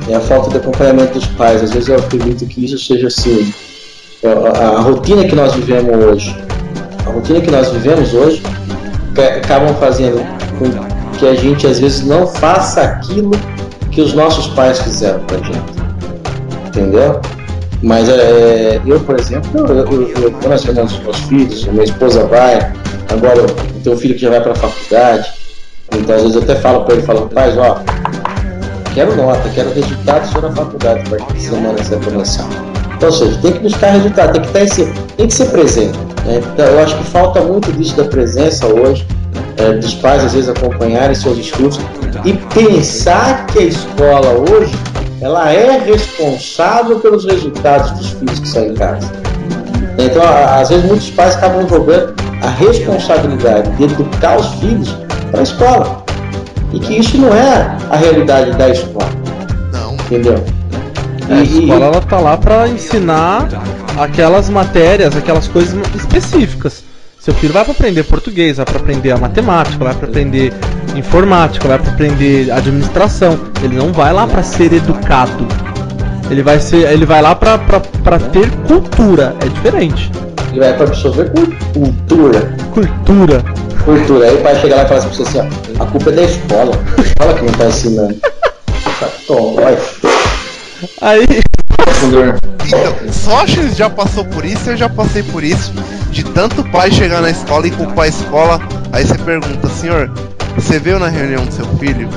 [0.08, 1.62] é a falta de acompanhamento dos pais.
[1.62, 3.52] Às vezes eu acredito que isso seja assim.
[4.24, 6.34] A, a- a rotina que nós vivemos hoje,
[7.06, 8.42] a rotina que nós vivemos hoje,
[9.14, 10.24] ca- acabam fazendo
[10.58, 13.30] com que a gente às vezes não faça aquilo
[13.92, 15.84] que os nossos pais fizeram pra gente.
[16.68, 17.20] Entendeu?
[17.84, 22.24] Mas é, eu, por exemplo, eu, eu, eu, quando nós temos meus filhos, minha esposa
[22.24, 22.72] vai,
[23.10, 23.46] agora eu
[23.82, 25.30] tenho um filho que já vai para a faculdade,
[25.94, 27.82] então às vezes eu até falo para ele, falo, pais, ó,
[28.94, 32.48] quero nota, quero resultado só na faculdade, a partir de semana essa promoção.
[32.96, 34.86] Então, ou seja, tem que buscar resultado, tem que, estar esse,
[35.18, 35.98] tem que ser presente.
[36.24, 36.40] né?
[36.54, 39.06] Então, eu acho que falta muito disso da presença hoje,
[39.58, 41.78] é, dos pais às vezes acompanharem seus estudos
[42.24, 44.72] e pensar que a escola hoje
[45.20, 49.10] ela é responsável pelos resultados dos filhos que saem em casa.
[49.98, 54.96] Então, às vezes, muitos pais acabam jogando a responsabilidade de educar os filhos
[55.30, 56.04] para a escola.
[56.72, 59.08] E que isso não é a realidade da escola,
[59.72, 59.94] Não.
[59.94, 60.44] entendeu?
[61.28, 63.48] É, a escola ela tá lá pra ensinar
[63.96, 66.82] aquelas matérias, aquelas coisas específicas.
[67.18, 70.52] Seu filho vai para aprender português, vai para aprender a matemática, vai para aprender
[70.94, 73.38] informática, vai para aprender administração.
[73.62, 75.46] Ele não vai lá para ser educado.
[76.30, 77.58] Ele vai ser, ele vai lá pra
[78.32, 79.34] ter cultura.
[79.40, 80.10] É diferente.
[80.50, 82.54] Ele vai para absorver cul- cultura.
[82.72, 83.42] Cultura.
[83.84, 84.26] Cultura.
[84.28, 86.12] Aí o pai chega lá e fala assim pra você assim, ó, a culpa é
[86.12, 86.72] da escola.
[86.96, 88.16] A escola que não tá ensinando.
[89.26, 89.78] Toma, vai.
[91.02, 91.26] Aí,
[92.66, 95.72] Então, só que já passou por isso, eu já passei por isso.
[96.10, 98.60] De tanto pai chegar na escola e culpar a escola,
[98.92, 100.10] aí você pergunta, senhor,
[100.54, 102.08] você veio na reunião do seu filho?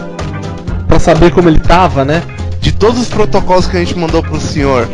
[0.98, 2.24] pra saber como ele tava, né?
[2.60, 4.88] De todos os protocolos que a gente mandou pro senhor,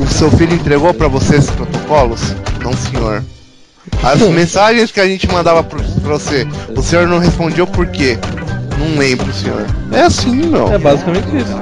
[0.00, 2.34] o seu filho entregou pra você esses protocolos?
[2.62, 3.22] Não, senhor.
[4.02, 8.18] As mensagens que a gente mandava pro, pra você, o senhor não respondeu por quê?
[8.78, 9.66] Não lembro, senhor.
[9.92, 10.72] É assim, meu.
[10.72, 11.54] É basicamente isso.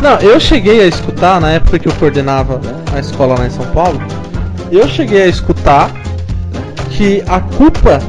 [0.00, 2.60] Não, eu cheguei a escutar na época que eu coordenava
[2.94, 4.00] a escola lá em São Paulo.
[4.70, 5.90] Eu cheguei a escutar
[6.90, 8.00] que a culpa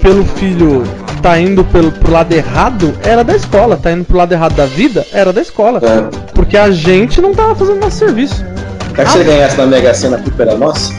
[0.00, 0.84] pelo filho
[1.24, 4.66] tá indo pelo, pro lado errado era da escola, tá indo pro lado errado da
[4.66, 5.80] vida era da escola.
[5.82, 6.32] É.
[6.34, 8.44] Porque a gente não tava fazendo nosso serviço.
[8.94, 10.92] Quer que você ganhasse na Mega Sena, a culpa era nossa?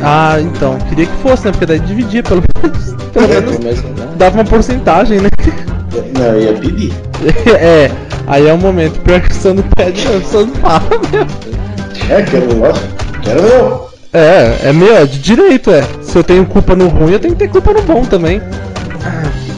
[0.00, 1.50] Ah, então, queria que fosse, né?
[1.50, 2.92] Porque daí dividia pelo menos.
[3.12, 5.28] Pelo menos Mas- dava uma porcentagem, né?
[6.16, 6.92] Não, eu ia pedir.
[7.52, 7.90] é,
[8.28, 9.00] aí é o momento.
[9.00, 12.08] Pior que o Sandro pede, mesmo, o Sandro fala mesmo.
[12.08, 12.86] É, quero lógico.
[13.22, 13.88] Quero eu.
[14.12, 15.82] É, é meu, é de direito, é.
[16.02, 18.40] Se eu tenho culpa no ruim, eu tenho que ter culpa no bom também.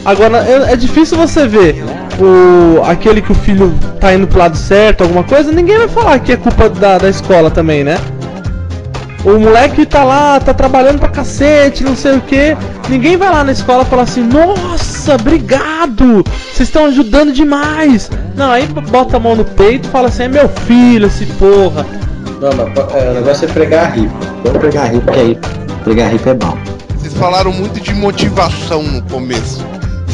[0.05, 1.83] Agora, é, é difícil você ver
[2.19, 6.19] o aquele que o filho tá indo pro lado certo, alguma coisa, ninguém vai falar
[6.19, 7.97] que é culpa da, da escola também, né?
[9.25, 12.55] O moleque tá lá, tá trabalhando pra cacete, não sei o que.
[12.87, 16.23] Ninguém vai lá na escola e fala assim: Nossa, obrigado!
[16.53, 18.11] Vocês estão ajudando demais!
[18.35, 21.83] Não, aí bota a mão no peito e fala assim: É meu filho, esse porra.
[22.39, 24.15] Não, mas é, o negócio é pregar a ripa.
[24.43, 25.39] Vamos pregar a ripa, que aí
[25.83, 26.57] pregar a ripa é bom.
[26.95, 29.65] Vocês falaram muito de motivação no começo.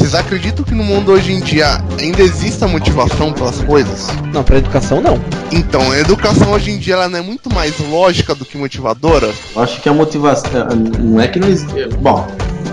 [0.02, 4.08] Vocês acreditam que no mundo hoje em dia ainda exista motivação pelas coisas?
[4.32, 5.16] Não, pra educação não.
[5.52, 9.30] Então, a educação hoje em dia ela não é muito mais lógica do que motivadora?
[9.54, 10.66] Eu acho que a motivação.
[10.98, 11.86] Não é que não existe.
[12.00, 12.26] Bom,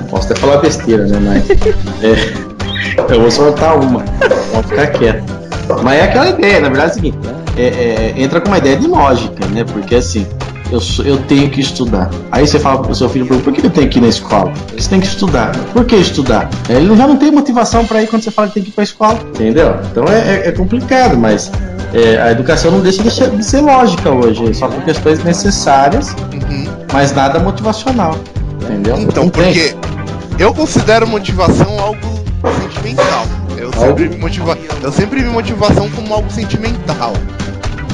[0.09, 1.19] posso até falar besteira, né?
[1.19, 1.49] Mas.
[2.01, 4.03] é, eu vou soltar uma.
[4.51, 5.23] Vou ficar quieto.
[5.83, 7.17] Mas é aquela ideia, na verdade é o seguinte:
[7.55, 9.63] é, é, entra com uma ideia de lógica, né?
[9.65, 10.25] Porque assim,
[10.71, 12.09] eu, sou- eu tenho que estudar.
[12.31, 14.51] Aí você fala pro seu filho, por que eu tenho que ir na escola?
[14.67, 15.55] Porque você tem que estudar.
[15.73, 16.49] Por que estudar?
[16.69, 18.83] Ele já não tem motivação para ir quando você fala que tem que ir pra
[18.83, 19.19] escola.
[19.29, 19.75] Entendeu?
[19.91, 21.51] Então é, é- é complicado, mas
[21.93, 26.67] é, a educação não deixa de ser, lógica hoje, só por questões necessárias Uhum.
[26.93, 28.15] mas nada motivacional.
[28.61, 28.97] Entendeu?
[28.99, 29.43] Então, Não tem.
[29.45, 29.75] porque
[30.37, 31.99] eu considero motivação algo
[32.61, 33.25] sentimental.
[33.57, 34.57] Eu sempre, motiva...
[34.81, 37.13] eu sempre vi motivação como algo sentimental.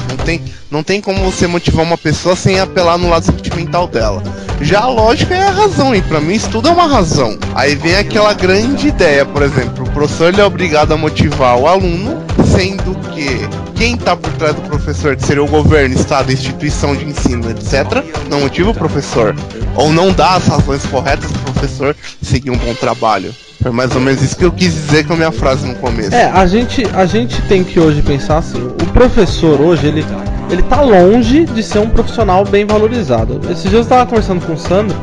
[0.08, 4.22] Não tem, não tem como você motivar uma pessoa sem apelar no lado sentimental dela.
[4.60, 7.38] Já a lógica é a razão, e pra mim isso tudo é uma razão.
[7.54, 12.22] Aí vem aquela grande ideia, por exemplo, o professor é obrigado a motivar o aluno,
[12.56, 17.04] sendo que quem tá por trás do professor, que seria o governo, estado, instituição de
[17.04, 19.36] ensino, etc., não motiva o professor.
[19.74, 23.34] Ou não dá as razões corretas pro professor seguir um bom trabalho.
[23.62, 26.14] Foi mais ou menos isso que eu quis dizer com a minha frase no começo.
[26.14, 30.04] É, a gente, a gente tem que hoje pensar assim, o professor hoje, ele,
[30.50, 33.40] ele tá longe de ser um profissional bem valorizado.
[33.50, 34.96] Esses dias eu tava conversando com o Sandro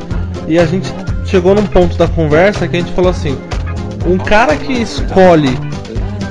[0.47, 0.93] e a gente
[1.25, 3.37] chegou num ponto da conversa que a gente falou assim,
[4.05, 5.57] um cara que escolhe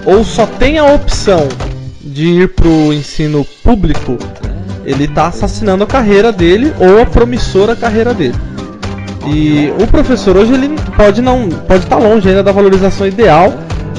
[0.05, 1.49] ou só tem a opção
[2.01, 4.19] de ir pro ensino público,
[4.85, 8.35] ele tá assassinando a carreira dele ou a promissora carreira dele.
[9.27, 13.53] E o professor hoje ele pode não pode estar longe ainda da valorização ideal,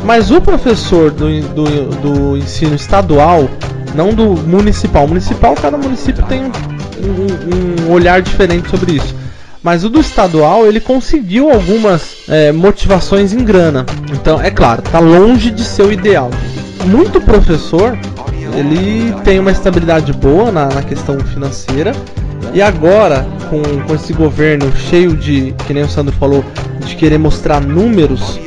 [0.04, 3.49] mas o professor do, do, do ensino estadual,
[3.96, 9.16] não do municipal, municipal cada município tem um, um, um olhar diferente sobre isso.
[9.62, 13.86] Mas o do estadual ele conseguiu algumas é, motivações em grana.
[14.12, 16.30] Então é claro, tá longe de ser o ideal.
[16.86, 17.98] Muito professor
[18.56, 21.94] ele tem uma estabilidade boa na, na questão financeira
[22.54, 26.46] e agora, com, com esse governo cheio de, que nem o Sandro falou,
[26.86, 28.40] de querer mostrar números,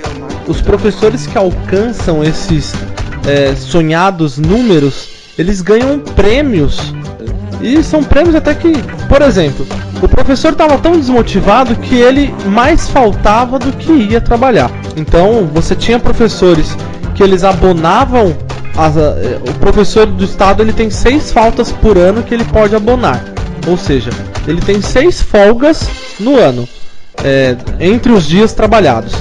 [0.46, 2.72] os professores que alcançam esses
[3.26, 6.94] é, sonhados números, eles ganham prêmios.
[7.60, 8.72] E são prêmios até que,
[9.08, 9.66] por exemplo,
[10.02, 14.70] o professor estava tão desmotivado que ele mais faltava do que ia trabalhar.
[14.96, 16.76] Então, você tinha professores
[17.14, 18.36] que eles abonavam
[18.76, 22.76] as, eh, o professor do estado ele tem seis faltas por ano que ele pode
[22.76, 23.24] abonar.
[23.66, 24.10] Ou seja,
[24.46, 25.88] ele tem seis folgas
[26.20, 26.68] no ano,
[27.24, 29.14] é, entre os dias trabalhados.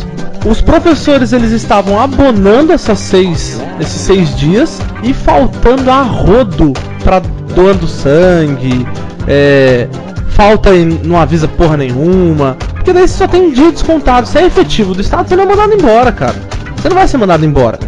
[0.45, 6.71] Os professores eles estavam abonando essas seis, esses seis dias e faltando a rodo
[7.03, 7.19] para
[7.55, 8.85] doando sangue,
[9.27, 9.87] é,
[10.29, 14.27] falta e não avisa porra nenhuma, porque daí você só tem um dia descontado.
[14.27, 16.35] Se é efetivo do estado, você não é mandado embora, cara.
[16.75, 17.79] Você não vai ser mandado embora.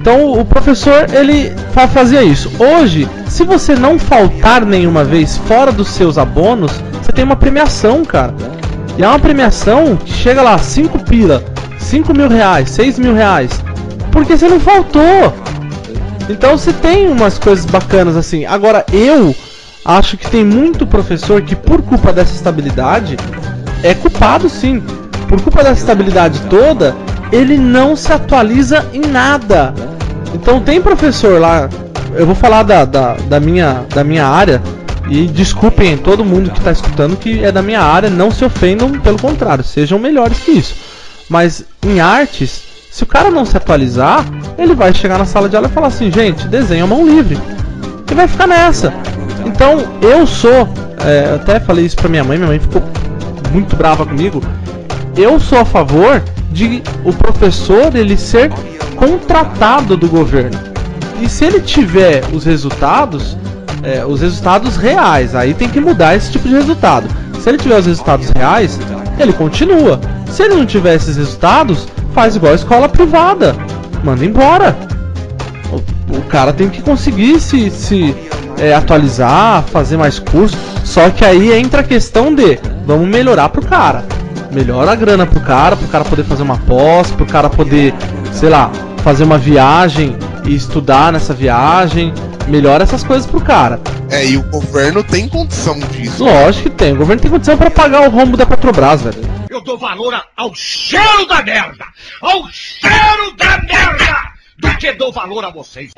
[0.00, 1.52] Então o professor ele
[1.92, 2.50] fazia isso.
[2.58, 8.02] Hoje, se você não faltar nenhuma vez fora dos seus abonos, você tem uma premiação,
[8.02, 8.32] cara.
[8.96, 11.44] E é uma premiação que chega lá, 5 pila,
[11.90, 13.50] 5 mil reais, 6 mil reais.
[14.12, 15.34] Porque você não faltou.
[16.28, 18.44] Então você tem umas coisas bacanas assim.
[18.44, 19.34] Agora eu
[19.84, 23.16] acho que tem muito professor que por culpa dessa estabilidade
[23.82, 24.80] é culpado sim.
[25.28, 26.94] Por culpa dessa estabilidade toda,
[27.32, 29.74] ele não se atualiza em nada.
[30.32, 31.68] Então tem professor lá,
[32.14, 34.62] eu vou falar da, da, da minha, da minha área,
[35.08, 38.92] e desculpem todo mundo que está escutando que é da minha área, não se ofendam,
[39.00, 40.89] pelo contrário, sejam melhores que isso.
[41.30, 44.26] Mas em artes, se o cara não se atualizar,
[44.58, 47.38] ele vai chegar na sala de aula e falar assim, gente, desenha mão livre.
[48.10, 48.92] E vai ficar nessa.
[49.46, 50.68] Então eu sou,
[51.04, 52.82] é, até falei isso pra minha mãe, minha mãe ficou
[53.52, 54.42] muito brava comigo.
[55.16, 58.50] Eu sou a favor de o professor ele ser
[58.96, 60.58] contratado do governo.
[61.22, 63.36] E se ele tiver os resultados,
[63.84, 67.06] é, os resultados reais, aí tem que mudar esse tipo de resultado.
[67.40, 68.80] Se ele tiver os resultados reais,
[69.16, 70.00] ele continua.
[70.30, 73.54] Se ele não tiver esses resultados, faz igual a escola privada,
[74.04, 74.76] manda embora.
[75.72, 78.14] O, o cara tem que conseguir se, se
[78.58, 80.56] é, atualizar, fazer mais curso.
[80.84, 84.04] Só que aí entra a questão de vamos melhorar pro cara.
[84.52, 87.94] Melhora a grana pro cara, pro cara poder fazer uma pós, pro cara poder,
[88.32, 88.70] sei lá,
[89.04, 92.12] fazer uma viagem e estudar nessa viagem.
[92.48, 93.78] Melhora essas coisas pro cara.
[94.10, 96.24] É, e o governo tem condição disso.
[96.24, 96.92] Lógico que tem.
[96.92, 99.39] O governo tem condição para pagar o rombo da Petrobras, velho.
[99.60, 101.84] Eu dou valor ao cheiro da merda!
[102.22, 104.32] Ao cheiro da merda!
[104.58, 105.90] Do que dou valor a vocês.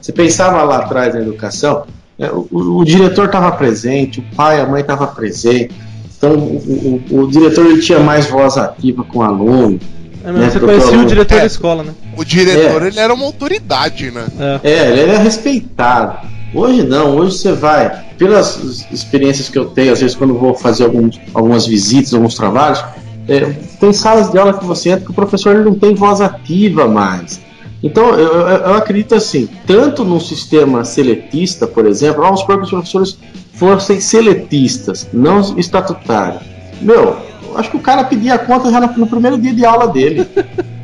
[0.00, 1.84] Você pensava lá atrás na educação,
[2.18, 5.74] né, o, o- o diretor estava presente, o pai, a mãe estava presente.
[6.16, 9.78] Então o, o- diretor tinha mais voz ativa com o aluno.
[10.26, 11.40] É, mas Né, você conhecia o diretor É.
[11.40, 11.92] da escola, né?
[12.16, 12.88] O diretor, É.
[12.88, 14.26] ele era uma autoridade, né?
[14.62, 14.70] É.
[14.70, 16.26] É, ele era respeitado.
[16.54, 20.54] Hoje não, hoje você vai, pelas experiências que eu tenho, às vezes quando eu vou
[20.54, 22.82] fazer alguns, algumas visitas, alguns trabalhos,
[23.28, 23.40] é,
[23.80, 26.86] tem salas de aula que você entra que o professor ele não tem voz ativa
[26.88, 27.40] mais.
[27.82, 33.18] Então eu, eu- eu acredito assim, tanto no sistema seletista, por exemplo, que os professores
[33.52, 36.42] fossem seletistas, não estatutários.
[36.80, 37.16] Meu, eu
[37.56, 40.26] acho que o cara pedia a conta já no, primeiro dia de aula dele.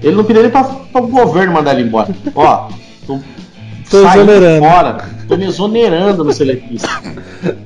[0.03, 2.09] Ele não pedia nem para o governo mandar ele embora.
[2.35, 2.69] Ó,
[3.07, 3.21] tô
[3.89, 4.67] Tô saindo exonerando.
[4.67, 6.89] fora, tô me exonerando no seletista.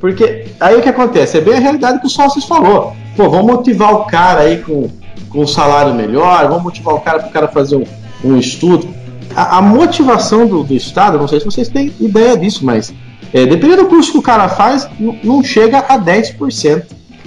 [0.01, 1.38] Porque aí o que acontece?
[1.38, 2.95] É bem a realidade que o Sócios falou.
[3.16, 4.90] Pô, vamos motivar o cara aí com,
[5.31, 7.85] com um salário melhor, vamos motivar o cara para o cara fazer um,
[8.25, 8.88] um estudo.
[9.37, 12.92] A, a motivação do, do Estado, não sei se vocês têm ideia disso, mas
[13.33, 14.88] é, dependendo do curso que o cara faz,
[15.23, 16.85] não chega a 10%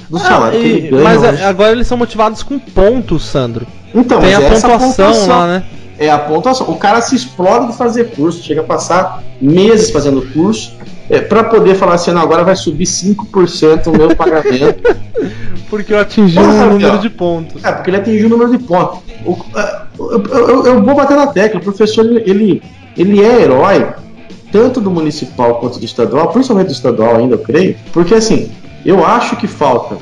[0.09, 1.03] do Ah, salário que e- ele ganha.
[1.03, 1.41] mas hoje.
[1.41, 3.65] é- agora eles são motivados com pontos, Sandro.
[3.93, 5.63] então, Tem a é essa pontuação, lá, né?
[5.97, 6.69] É a pontuação.
[6.69, 10.73] O cara se explode de fazer curso, chega a passar meses fazendo curso,
[11.09, 14.81] é, para poder falar assim, não, agora vai subir 5% o meu pagamento.
[15.69, 17.63] Porque eu atingi Porra, um número de pontos.
[17.63, 19.01] É, porque ele atingiu o número de pontos.
[19.23, 22.63] O- é, eu, eu- eu vou bater na tecla, o professor ele, ele,
[22.97, 23.85] ele é herói
[24.51, 28.49] tanto do municipal quanto do estadual, principalmente do estadual ainda, eu creio, porque assim,
[28.85, 29.97] eu acho que falta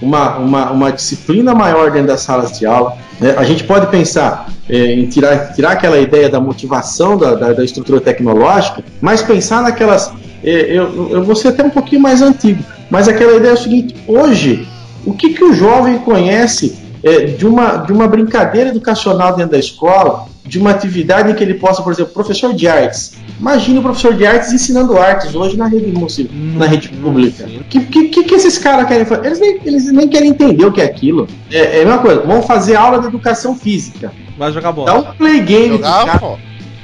[0.00, 2.96] uma, uma, uma disciplina maior dentro das salas de aula.
[3.20, 3.34] né?
[3.36, 7.64] A gente pode pensar é, em tirar, tirar aquela ideia da motivação da, da, da
[7.64, 10.12] estrutura tecnológica, mas pensar naquelas.
[10.44, 13.58] é, eu, eu vou ser até um pouquinho mais antigo, mas aquela ideia é o
[13.58, 14.68] seguinte: hoje,
[15.04, 19.58] o que, que o jovem conhece é, de, uma, de uma brincadeira educacional dentro da
[19.58, 23.14] escola, de uma atividade em que ele possa, por exemplo, professor de artes.
[23.38, 25.92] Imagine o professor de artes ensinando artes hoje na rede,
[26.30, 27.44] na rede pública.
[27.44, 29.26] O que, que, que esses caras querem fazer?
[29.26, 31.26] Eles nem, eles nem querem entender o que é aquilo.
[31.50, 34.12] É, é a mesma coisa, vamos fazer aula de educação física.
[34.38, 34.98] Vai jogar Dá bola.
[35.00, 35.68] um play game.
[35.68, 36.18] pro Jogar, cara.
[36.18, 36.38] pô.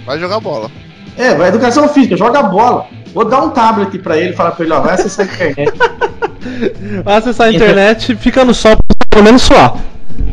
[0.05, 0.70] Vai jogar bola.
[1.16, 2.87] É, vai educação física, joga bola.
[3.14, 5.72] Vou dar um tablet pra ele e falar pra ele, ó, vai acessar a internet.
[7.05, 9.77] Vai acessar a internet, fica no sol pra pelo menos suar.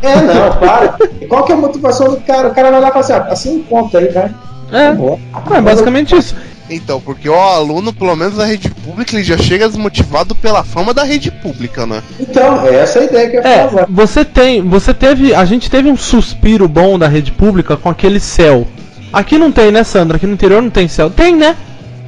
[0.02, 0.96] É, não, para.
[1.28, 2.48] Qual que é a motivação do cara?
[2.48, 4.30] O cara vai lá e fala assim, ah, assim um ponto aí, vai.
[4.72, 5.18] É, Boa.
[5.54, 6.34] é basicamente isso.
[6.70, 10.94] Então, porque o aluno, pelo menos da rede pública, ele já chega desmotivado pela fama
[10.94, 12.00] da rede pública, né?
[12.20, 13.86] Então, é essa a ideia que eu É, falar.
[13.90, 18.20] você tem, você teve, a gente teve um suspiro bom da rede pública com aquele
[18.20, 18.66] céu.
[19.12, 20.16] Aqui não tem, né, Sandra?
[20.16, 21.10] Aqui no interior não tem céu.
[21.10, 21.56] Tem, né?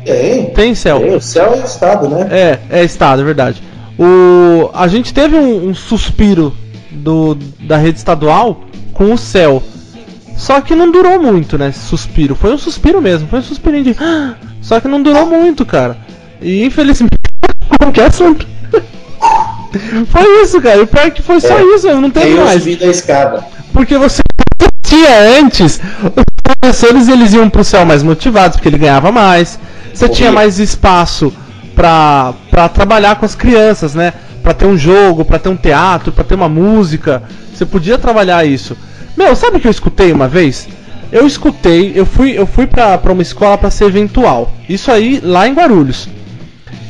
[0.05, 0.47] Tem.
[0.51, 1.01] Tem céu.
[1.01, 2.29] Tem, o céu é o estado, né?
[2.31, 3.61] É, é estado, é verdade.
[3.99, 6.55] O, a gente teve um, um suspiro
[6.93, 9.63] do, da rede estadual com o céu.
[10.37, 11.69] Só que não durou muito, né?
[11.69, 12.35] Esse suspiro.
[12.35, 13.29] Foi um suspiro mesmo.
[13.29, 13.97] Foi um suspirinho de.
[14.01, 15.97] "Ah!" Só que não durou muito, cara.
[16.41, 17.13] E infelizmente.
[17.79, 18.47] Qualquer assunto.
[20.11, 20.79] Foi isso, cara.
[20.79, 21.63] E o pior é que foi só É.
[21.75, 22.59] isso, não Tem teve o mais.
[22.63, 23.45] subir da escada.
[23.73, 24.21] Porque você
[24.83, 26.25] tinha antes, os
[26.61, 29.59] professores eles iam pro céu mais motivados, porque ele ganhava mais.
[29.95, 30.15] Você Corria.
[30.17, 31.33] tinha mais espaço
[31.75, 34.13] pra, pra trabalhar com as crianças, né?
[34.43, 37.23] Pra ter um jogo, pra ter um teatro, pra ter uma música.
[37.55, 38.77] Você podia trabalhar isso.
[39.17, 40.69] Meu, sabe o que eu escutei uma vez?
[41.13, 44.51] Eu escutei, eu fui, eu fui pra, uma escola pra ser eventual.
[44.67, 46.09] Isso aí lá em Guarulhos.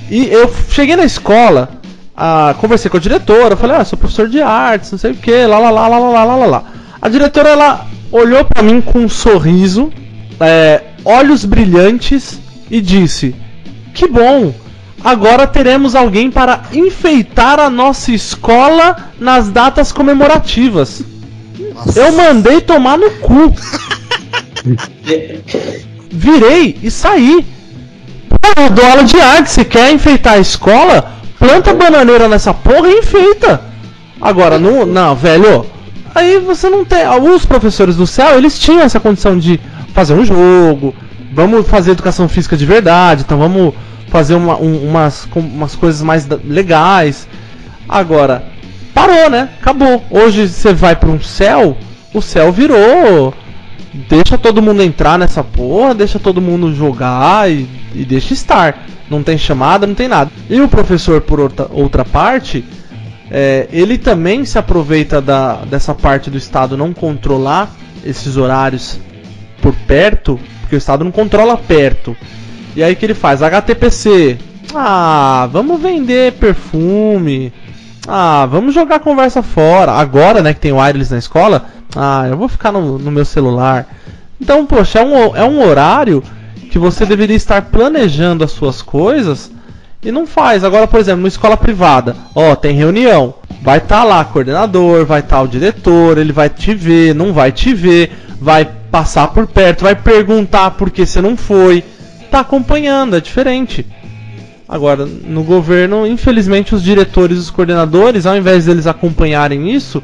[0.08, 1.70] E eu cheguei na escola,
[2.16, 5.44] ah, conversei com a diretora, falei, ah, sou professor de artes, não sei o que,
[5.46, 6.64] lá, lá, lá, lá, lá, lá, lá, lá.
[7.00, 9.92] A diretora, ela olhou pra mim com um sorriso,
[10.38, 13.34] é, olhos brilhantes e disse,
[13.92, 14.54] que bom,
[15.04, 21.02] agora teremos alguém para enfeitar a nossa escola nas datas comemorativas.
[21.74, 22.00] Nossa.
[22.00, 23.52] Eu mandei tomar no cu.
[26.10, 27.44] Virei e saí.
[28.28, 31.12] Pô, eu dou aula de arte, você quer enfeitar a escola?
[31.38, 33.60] Planta bananeira nessa porra e enfeita.
[34.20, 35.66] Agora, não, não, velho.
[36.14, 37.02] Aí você não tem.
[37.02, 39.58] Alguns professores do céu, eles tinham essa condição de
[39.92, 40.94] fazer um jogo.
[41.32, 43.22] Vamos fazer educação física de verdade.
[43.22, 43.74] Então vamos
[44.12, 47.26] fazer uma- um- umas, umas coisas mais legais.
[47.88, 48.44] Agora,
[48.92, 49.48] parou, né?
[49.58, 50.04] Acabou.
[50.10, 51.78] Hoje você vai para um céu,
[52.12, 53.32] o céu virou.
[54.10, 58.84] Deixa todo mundo entrar nessa porra, deixa todo mundo jogar e, e deixa estar.
[59.08, 60.30] Não tem chamada, não tem nada.
[60.48, 62.62] E o professor, por outra, outra parte,
[63.30, 67.70] é, ele também se aproveita da, dessa parte do Estado não controlar
[68.04, 68.98] esses horários
[69.62, 72.14] por perto, porque o Estado não controla perto.
[72.74, 73.42] E aí que ele faz?
[73.42, 74.38] HTPC.
[74.74, 77.52] Ah, vamos vender perfume.
[78.06, 79.92] Ah, vamos jogar conversa fora.
[79.92, 81.66] Agora, né, que tem wireless na escola.
[81.94, 83.86] Ah, eu vou ficar no, no meu celular.
[84.40, 86.22] Então, poxa, é um, é um horário
[86.70, 89.50] que você deveria estar planejando as suas coisas
[90.02, 90.64] e não faz.
[90.64, 93.34] Agora, por exemplo, numa escola privada, ó, tem reunião.
[93.62, 97.72] Vai estar lá coordenador, vai estar o diretor, ele vai te ver, não vai te
[97.72, 101.84] ver, vai passar por perto, vai perguntar por que você não foi.
[102.32, 103.86] Tá acompanhando, é diferente.
[104.66, 110.02] Agora, no governo, infelizmente, os diretores e os coordenadores, ao invés deles acompanharem isso,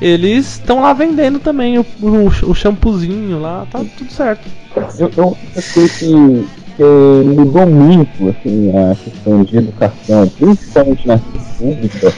[0.00, 4.48] eles estão lá vendendo também o, o, o shampoozinho lá, tá tudo certo.
[4.96, 6.46] Eu, eu achei que
[6.78, 11.18] eh, mudou muito assim, a questão de educação, principalmente na
[11.58, 12.12] pública,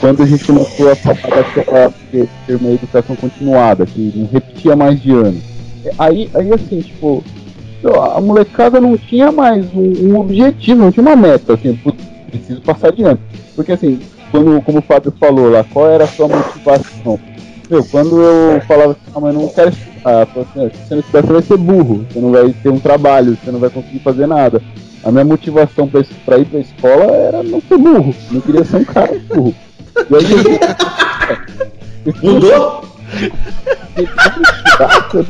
[0.00, 5.00] quando a gente começou a falar daquela ter uma educação continuada, que não repetia mais
[5.00, 5.40] de ano.
[5.96, 7.22] Aí, aí assim, tipo,
[7.88, 11.78] a molecada não tinha mais um, um objetivo, não tinha uma meta, assim,
[12.30, 13.18] preciso passar ano.
[13.56, 14.00] Porque assim,
[14.30, 17.18] quando, como o Fábio falou lá, qual era a sua motivação?
[17.70, 21.00] Meu, quando eu falava assim, ah, mas não quero estudar, assim, "Ah, se você não
[21.00, 24.00] estudar, você vai ser burro, você não vai ter um trabalho, você não vai conseguir
[24.00, 24.60] fazer nada.
[25.04, 28.76] A minha motivação pra, pra ir pra escola era não ser burro, não queria ser
[28.78, 29.54] um cara burro.
[30.10, 32.82] E aí, eu- Mudou?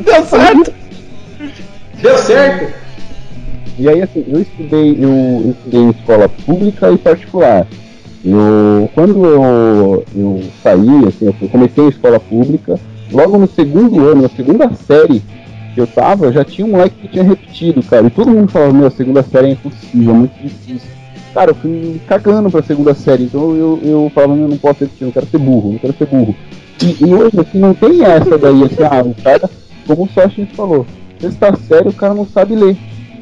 [0.04, 0.72] Deu certo!
[2.02, 2.72] Deu certo?
[3.78, 7.66] E aí, assim, eu estudei, eu, estudei em escola pública e particular.
[8.24, 12.78] Eu, quando eu, eu saí, assim, eu comecei em escola pública,
[13.10, 15.22] logo no segundo ano, na segunda série,
[15.74, 18.06] que eu tava, já tinha um moleque que tinha repetido, cara.
[18.06, 20.90] E todo mundo falava, meu, a segunda série é impossível, é muito difícil.
[21.32, 25.04] Cara, eu fui cagando pra segunda série, então eu, eu falava, eu não posso repetir,
[25.04, 26.34] não quero ser burro, não quero ser burro.
[26.82, 29.48] E, e hoje, assim, não tem essa daí, assim, ah, o cara,
[29.86, 30.84] como o Soshin falou,
[31.20, 32.76] sexta série o cara não sabe ler,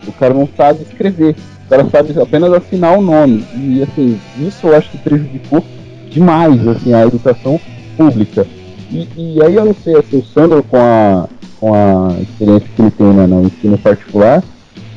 [0.06, 1.34] o cara não sabe escrever,
[1.66, 3.44] o cara sabe apenas assinar o nome.
[3.54, 5.64] E, assim, isso eu acho que prejudicou
[6.10, 7.60] demais, assim, a educação
[7.96, 8.46] pública.
[8.90, 11.28] E, e aí eu não sei, assim, o Sandro com a,
[11.60, 14.42] com a experiência que ele tem né, no ensino particular,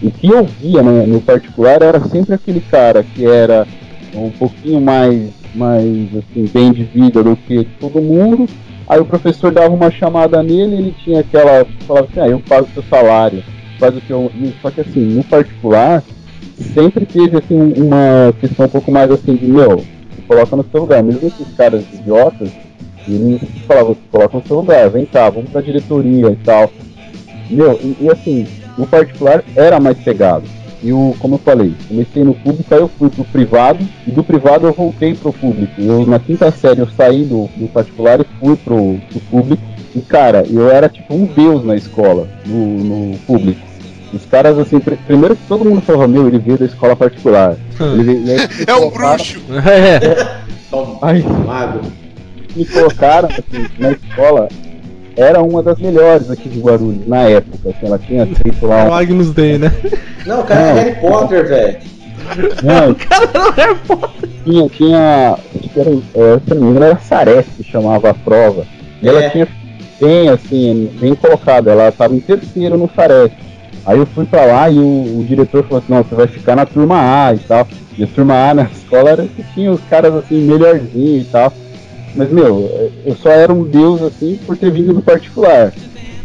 [0.02, 3.68] o que eu via né, no particular era sempre aquele cara que era
[4.16, 8.48] um pouquinho mais, mais assim, bem de vida do que todo mundo.
[8.88, 11.66] Aí o professor dava uma chamada nele, ele tinha aquela.
[11.88, 13.44] falava assim, ah, eu pago seu salário,
[13.80, 14.32] faz o que eu.
[14.62, 16.04] Só que assim, no particular,
[16.74, 19.84] sempre teve assim, uma questão um pouco mais assim de meu,
[20.28, 21.04] coloca no seu lugar.
[21.04, 22.50] Mesmo esses caras idiotas,
[23.08, 26.72] eles falavam, coloca no seu lugar, vem cá, vamos pra diretoria e tal.
[27.50, 30.61] Meu, e, e assim, no particular era mais pegado.
[30.84, 34.24] E o, como eu falei, comecei no público, aí eu fui pro privado, e do
[34.24, 35.80] privado eu voltei pro público.
[35.80, 39.62] Eu, na quinta série, eu saí do, do particular e fui pro, pro público.
[39.96, 43.62] E, cara, eu era tipo um deus na escola, no, no público.
[44.14, 47.56] Os caras, assim, pr primeiro que todo mundo falava, meu, ele veio da escola particular.
[47.80, 49.40] Ele veio, e aí, É um bruxo!
[49.52, 50.42] É.
[51.02, 51.82] Ai, Mago.
[52.56, 54.48] me colocaram assim, na escola,
[55.16, 57.70] era uma das melhores aqui de Guarulhos, na época.
[57.70, 58.94] Assim, ela tinha feito lá O um.
[58.94, 59.72] Agnus Day, né?
[60.26, 60.74] Não, o cara é.
[60.74, 61.78] Harry Potter, velho.
[62.64, 64.10] Não, Cara, não é foda.
[64.44, 65.38] tinha, tinha.
[65.60, 68.66] Acho que era, é, se não me engano, era Saref que chamava a prova.
[69.02, 69.30] E ela É.
[69.30, 69.48] tinha
[70.00, 73.34] bem assim, bem colocado, ela estava em terceiro no Saref.
[73.86, 76.56] Aí eu fui pra lá e o, o diretor falou assim, não, você vai ficar
[76.56, 77.68] na turma A e tal.
[77.98, 81.52] E a turma A na escola era que tinha os caras assim, melhorzinho e tal.
[82.16, 85.74] Mas meu, eu só era um deus assim por ter vindo do particular.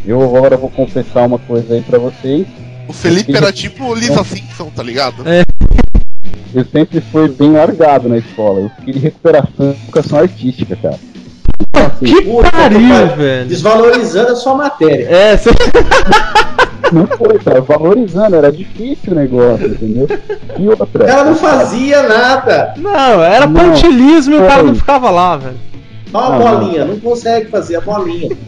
[0.05, 2.47] Eu agora vou confessar uma coisa aí pra vocês.
[2.87, 5.27] O Felipe era tipo Lisa Simpson, tá ligado?
[5.27, 5.43] É.
[6.53, 8.61] Eu sempre fui bem largado na escola.
[8.61, 10.99] Eu fiquei de recuperação de educação artística, cara.
[11.73, 13.47] Assim, Que Puta, pariu, cara, velho.
[13.49, 15.07] Desvalorizando a sua matéria.
[15.09, 15.49] É, você...
[16.91, 20.07] não foi, cara, valorizando, era difícil o negócio, entendeu?
[20.57, 20.85] E outra.
[20.85, 22.73] O cara não fazia nada.
[22.77, 23.69] Não, era Não.
[23.69, 25.57] pontilismo e o cara não ficava lá, velho.
[26.13, 28.29] Ó a Não, bolinha, não consegue fazer a bolinha.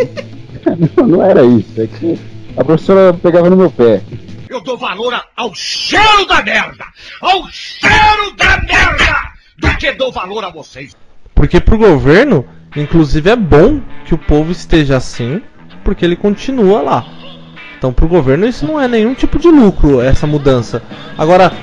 [0.97, 1.81] Não, não era isso.
[1.81, 2.19] É que
[2.57, 4.01] a professora pegava no meu pé.
[4.49, 6.83] Eu dou valor ao cheiro da merda!
[7.21, 9.15] Ao cheiro da merda!
[9.57, 10.95] Do que dou valor a vocês.
[11.33, 12.45] Porque pro governo,
[12.75, 15.41] inclusive, é bom que o povo esteja assim,
[15.83, 17.05] porque ele continua lá.
[17.77, 20.83] Então pro governo isso não é nenhum tipo de lucro, essa mudança.
[21.17, 21.53] Agora,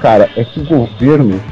[0.00, 1.42] Cara, é que o governo,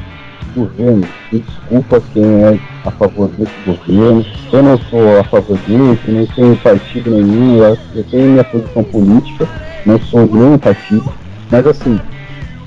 [0.57, 4.25] governo, desculpa quem é a favor desse governo.
[4.51, 8.83] Eu não sou a favor dele, não tenho partido nenhum, eu, eu tenho minha posição
[8.83, 9.47] política,
[9.85, 11.11] não sou nenhum partido.
[11.51, 11.99] Mas assim,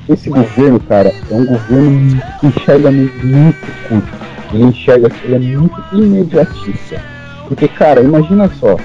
[0.09, 4.09] esse governo, cara, é um governo que enxerga muito curto.
[4.53, 7.01] Ele enxerga, ele é muito imediatista.
[7.47, 8.77] Porque, cara, imagina só,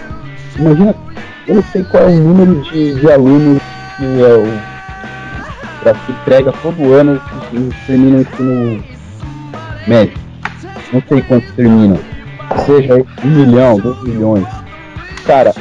[0.58, 0.96] imagina,
[1.48, 3.62] eu não sei qual é o número de, de alunos
[3.98, 4.76] que é o
[5.94, 7.22] se entrega todo ano
[7.54, 8.95] e termina o ensino
[9.88, 10.18] médio.
[10.92, 12.00] Não sei quantos terminam.
[12.66, 14.48] Seja um milhão, dois milhões.
[15.26, 15.54] Cara,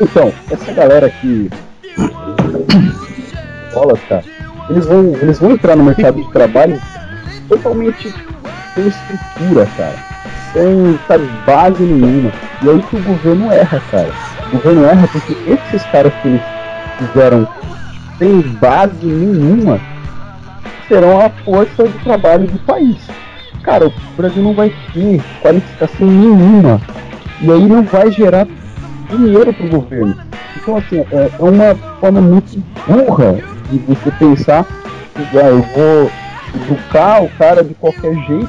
[0.00, 1.50] então, essa galera que
[3.68, 4.24] escolas, cara,
[4.70, 6.80] eles vão, eles vão entrar no mercado de trabalho
[7.48, 8.12] totalmente
[8.74, 9.96] sem estrutura, cara.
[10.52, 12.32] Sem, sabe, base nenhuma.
[12.62, 14.12] E aí que o governo erra, cara.
[14.48, 16.42] O governo erra porque esses caras que eles
[16.98, 17.48] fizeram
[18.18, 19.78] sem base nenhuma
[20.88, 22.96] serão a força de trabalho do país.
[23.66, 26.80] Cara, o Brasil não vai ter qualificação nenhuma.
[27.40, 28.46] E aí não vai gerar
[29.10, 30.16] dinheiro pro governo.
[30.56, 33.34] Então, assim, é, é uma forma muito burra
[33.68, 34.64] de você pensar
[35.14, 36.10] que ah, eu vou
[36.54, 38.48] educar o cara de qualquer jeito,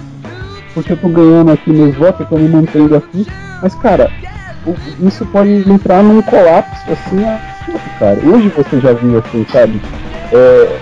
[0.75, 3.25] porque eu tô ganhando aqui meus votos, eu tô me mantendo aqui.
[3.59, 4.11] Mas, cara,
[4.67, 7.25] o- isso pode entrar num colapso assim,
[7.97, 8.19] cara.
[8.23, 9.81] Hoje você já viu assim, sabe?
[10.31, 10.77] É,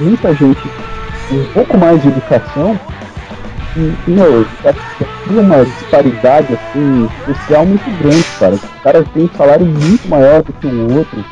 [0.00, 0.60] muita gente
[1.30, 2.78] um pouco mais de educação
[4.06, 4.46] meu,
[5.24, 8.54] cria uma disparidade assim, social muito grande, cara.
[8.54, 11.24] Os caras têm um salário muito maior do que o outro.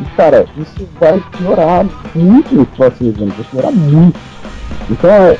[0.00, 4.18] E, cara, isso vai piorar muito nos próximos anos, vai piorar muito.
[4.90, 5.38] Então, é,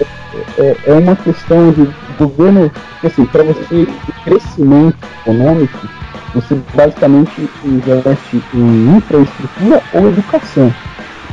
[0.59, 1.89] é, é uma questão de
[2.19, 2.71] governo,
[3.03, 3.87] assim, para você
[4.25, 4.97] crescimento
[5.27, 5.89] econômico,
[6.35, 10.73] você basicamente investe em infraestrutura ou educação.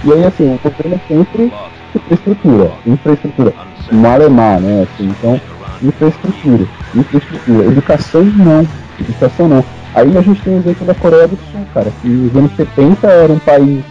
[0.04, 1.54] E aí, assim, o governo é sempre
[1.96, 3.54] infraestrutura, infraestrutura,
[3.92, 5.40] malemar, né, assim, então,
[5.82, 6.66] infraestrutura,
[6.96, 8.68] infraestrutura, educação não,
[9.00, 9.66] educação não.
[9.94, 13.08] Aí a gente tem o exemplo da Coreia do Sul, cara, que nos anos 70
[13.08, 13.84] era um país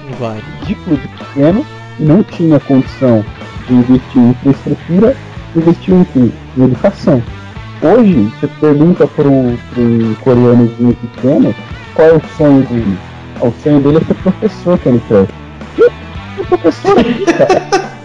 [0.60, 1.66] ridículo de pequeno
[1.98, 3.24] não tinha condição
[3.66, 5.16] de investir em infraestrutura,
[5.54, 6.30] investir em, quê?
[6.56, 7.22] em educação.
[7.82, 11.54] Hoje, você pergunta para um, um coreanozinho pequeno
[11.94, 12.98] qual é o sonho dele.
[13.40, 15.02] Ah, O sonho dele é ser professor, Kenny.
[16.36, 16.96] Que professor
[17.36, 17.90] cara?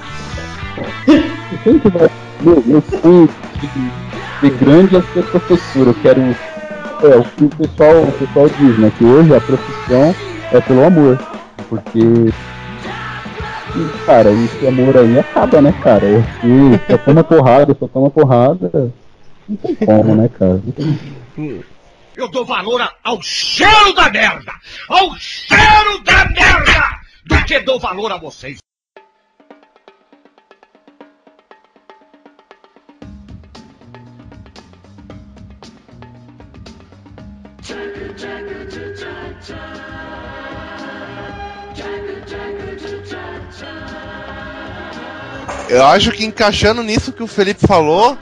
[2.41, 3.29] Meu, meu sonho
[3.59, 5.87] de, de grande é ser professor.
[5.87, 6.21] Eu quero...
[6.21, 8.91] É, o que o pessoal, o pessoal diz, né?
[8.97, 10.15] Que hoje a profissão
[10.51, 11.19] é pelo amor.
[11.69, 11.99] Porque
[14.05, 16.05] cara, esse amor aí acaba, né, cara?
[16.05, 18.93] Eu, eu, só toma porrada, só toma porrada.
[19.47, 20.61] Não tem como, né, cara?
[22.15, 24.53] Eu dou valor ao cheiro da merda!
[24.87, 26.99] Ao cheiro da merda!
[27.25, 28.59] Do que dou valor a vocês.
[45.69, 48.17] Eu acho que encaixando nisso que o Felipe falou,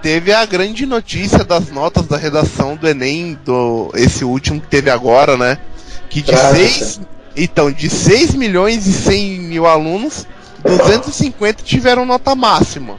[0.00, 4.88] teve a grande notícia das notas da redação do Enem, do esse último que teve
[4.88, 5.58] agora, né?
[6.08, 6.84] Que de Trágica.
[6.84, 7.00] 6.
[7.36, 10.26] Então, de 6 milhões e 100 mil alunos,
[10.64, 12.98] 250 tiveram nota máxima.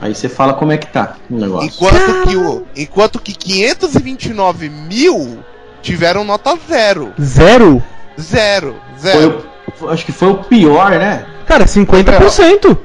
[0.00, 1.68] Aí você fala como é que tá o negócio.
[1.68, 5.44] Enquanto que, o, enquanto que 529 mil
[5.84, 7.12] tiveram nota zero.
[7.20, 7.82] Zero?
[8.20, 8.76] Zero.
[8.96, 9.44] Foi Zero.
[9.68, 11.24] o- foi- acho que foi o pior, né?
[11.46, 12.76] Cara, 50%.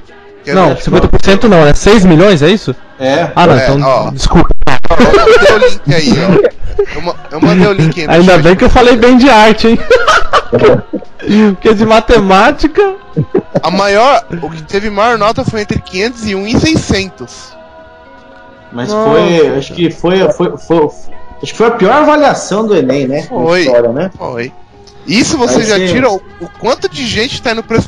[0.44, 0.82] Quer Não, ver?
[0.82, 2.76] 50% não, é 6 milhões, é isso?
[3.00, 3.30] É.
[3.36, 3.82] Ah, não, É, então.
[3.88, 4.12] ó.
[4.12, 4.50] Desculpa.
[4.90, 6.96] Eu mandei o link aí, ó.
[6.96, 8.08] Eu, ma- eu mandei o link aí.
[8.10, 9.80] Ainda bem que eu falei bem de arte, hein?
[11.56, 12.96] Porque de matemática.
[13.62, 17.54] A maior, o que teve maior nota foi entre 501 e 600.
[18.72, 19.10] Mas Nossa.
[19.10, 19.58] foi.
[19.58, 20.90] Acho que foi, foi, foi,
[21.42, 23.24] Acho que foi a pior avaliação do Enem, né?
[23.24, 23.62] Foi.
[23.62, 24.12] história, né?
[24.18, 24.52] Foi.
[25.08, 27.80] Isso você Aí já você- tira o, o quanto de gente tá indo pre-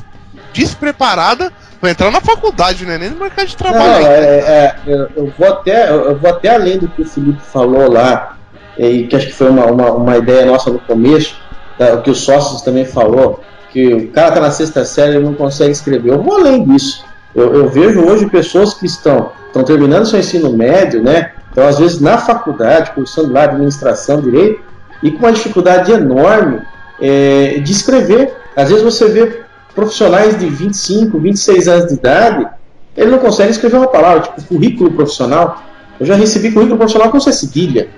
[0.53, 2.97] despreparada pra entrar na faculdade, né?
[2.97, 3.95] Nem no mercado de Não, trabalho.
[3.95, 4.07] ainda.
[4.07, 7.91] é, é, eu, eu vou até, eu vou até além do que o Felipe falou
[7.91, 8.37] lá,
[8.77, 11.35] e que acho que foi uma, uma, uma ideia nossa no começo,
[11.77, 13.41] tá, o que os sócios também falou,
[13.71, 16.11] que o cara tá na sexta série e não consegue escrever.
[16.11, 17.03] Eu vou além disso.
[17.33, 21.31] Eu, eu vejo hoje pessoas que estão, estão terminando seu ensino médio, né?
[21.51, 24.61] Então, às vezes, na faculdade, cursando lá administração, direito,
[25.03, 26.61] e com uma dificuldade enorme
[27.01, 28.33] é, de escrever.
[28.55, 29.41] Às vezes você vê
[29.73, 32.47] profissionais de 25, 26 anos de idade,
[32.95, 35.63] ele não consegue escrever uma palavra, tipo currículo profissional.
[35.99, 37.89] Eu já recebi currículo profissional com C cedilha.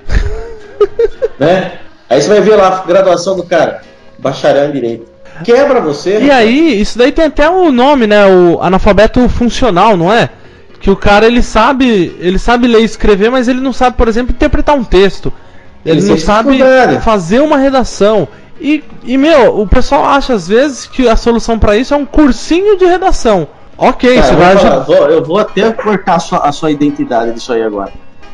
[1.39, 1.79] né?
[2.09, 3.81] Aí você vai ver lá a graduação do cara,
[4.19, 5.13] bacharel em direito.
[5.43, 6.19] Quebra você.
[6.19, 8.25] E aí, isso daí tem até o nome, né?
[8.27, 10.29] O analfabeto funcional, não é?
[10.83, 14.09] Que o cara ele sabe, ele sabe ler e escrever, mas ele não sabe, por
[14.09, 15.31] exemplo, interpretar um texto.
[15.85, 16.59] Ele, Ele não sabe
[17.01, 18.27] fazer uma redação.
[18.59, 22.05] E, e meu, o pessoal acha às vezes que a solução pra isso é um
[22.05, 23.47] cursinho de redação.
[23.77, 24.85] Ok, Cara, você eu, vai vou falar, ajudar.
[24.97, 27.91] vou- eu vou até cortar a sua, a sua identidade disso aí agora.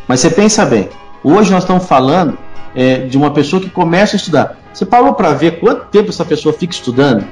[0.07, 0.89] Mas você pensa bem,
[1.23, 2.35] hoje nós estamos falando
[2.75, 4.57] é, de uma pessoa que começa a estudar.
[4.73, 7.23] Você parou para ver quanto tempo essa pessoa fica estudando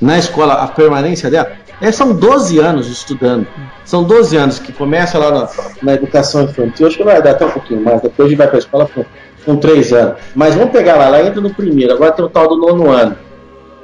[0.00, 1.50] na escola, a permanência dela?
[1.80, 3.46] É, são 12 anos estudando.
[3.84, 5.48] São 12 anos que começa lá na,
[5.82, 8.02] na educação infantil, acho que vai dar até um pouquinho mais.
[8.02, 9.04] Depois a gente vai para a escola com,
[9.44, 10.18] com três anos.
[10.34, 13.16] Mas vamos pegar lá, ela entra no primeiro, agora tem o tal do nono ano.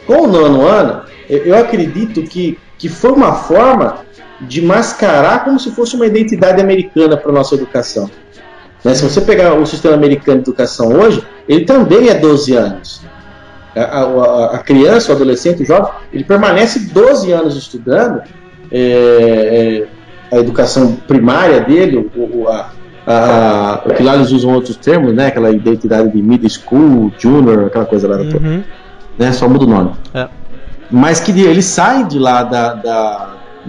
[0.06, 4.04] Com o nono ano, eu, eu acredito que, que foi uma forma
[4.40, 8.10] de mascarar como se fosse uma identidade americana para nossa educação.
[8.84, 8.94] Né?
[8.94, 13.00] Se você pegar o sistema americano de educação hoje, ele também é 12 anos.
[13.76, 18.22] A, a- a criança, o adolescente, o jovem, ele permanece 12 anos estudando
[18.72, 19.86] é,
[20.32, 22.70] é, a educação primária dele, o, o- a,
[23.06, 25.26] a, o que lá eles usam outros termos, né?
[25.28, 28.16] Aquela identidade de middle school, junior, aquela coisa lá.
[28.16, 28.62] Uhum.
[29.18, 29.32] né?
[29.32, 29.92] Só muda o nome.
[30.14, 30.28] É.
[30.90, 33.28] Mas que ele sai de lá da, da-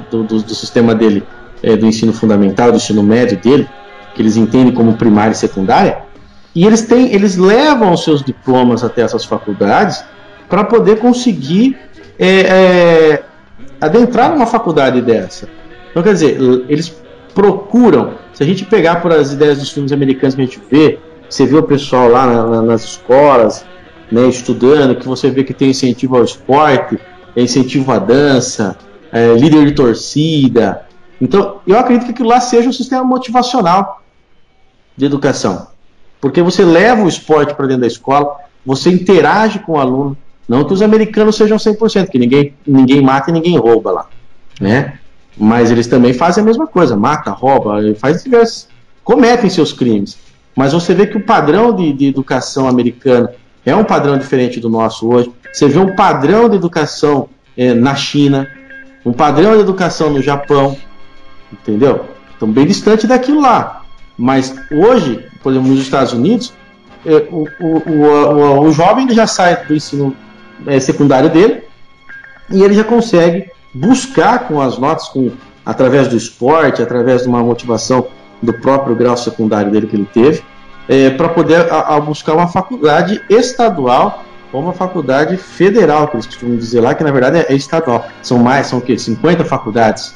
[0.09, 1.23] do, do- do sistema dele,
[1.61, 3.67] é, do ensino fundamental, do ensino médio dele,
[4.15, 5.99] que eles entendem como primária e secundária,
[6.57, 10.03] e eles têm, eles levam os seus diplomas até essas faculdades
[10.49, 11.77] para poder conseguir
[12.17, 13.23] é, é,
[13.79, 15.47] adentrar numa faculdade dessa.
[15.91, 16.35] Então, quer dizer,
[16.67, 16.99] eles
[17.35, 20.97] procuram, se a gente pegar por as ideias dos filmes americanos que a gente vê,
[21.29, 23.63] você vê o pessoal lá na- na- nas escolas,
[24.11, 26.97] né, estudando, que você vê que tem incentivo ao esporte,
[27.35, 28.75] é incentivo à dança,
[29.11, 30.87] é, líder de torcida.
[31.21, 34.01] Então, eu acredito que aquilo lá seja um sistema motivacional
[34.97, 35.76] de educação.
[36.27, 40.17] Porque você leva o esporte para dentro da escola, você interage com o aluno.
[40.47, 44.05] Não que os americanos sejam 100%, que ninguém, ninguém mata e ninguém rouba lá.
[44.59, 44.99] Né?
[45.37, 48.67] Mas eles também fazem a mesma coisa, mata, rouba, faz diversos,
[49.03, 50.17] cometem seus crimes.
[50.55, 53.29] Mas você vê que o padrão de, de educação americano
[53.65, 55.31] é um padrão diferente do nosso hoje.
[55.53, 58.49] Você vê um padrão de educação é, na China,
[59.05, 60.75] um padrão de educação no Japão,
[61.51, 62.05] entendeu?
[62.33, 63.83] Estão bem distante daquilo lá.
[64.17, 66.53] Mas hoje, por exemplo, nos Estados Unidos,
[67.05, 70.13] é, o, o, o, o, jovem já sai do ensino
[70.65, 71.63] é, secundário dele
[72.51, 75.31] e ele já consegue buscar com as notas, com,
[75.65, 78.07] através do esporte, através de uma motivação
[78.41, 80.43] do próprio grau secundário dele que ele teve,
[80.89, 86.25] é, para poder a, a buscar uma faculdade estadual ou uma faculdade federal, que eles
[86.25, 88.05] costumam dizer lá, que na verdade é, é estadual.
[88.21, 88.97] São mais, são o quê?
[88.97, 90.13] 50 faculdades,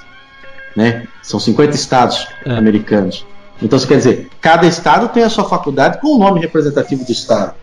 [0.76, 1.08] né?
[1.22, 2.52] São 50 estados é.
[2.52, 3.26] americanos.
[3.62, 7.12] Então, isso quer dizer, cada estado tem a sua faculdade com o nome representativo do
[7.12, 7.54] estado.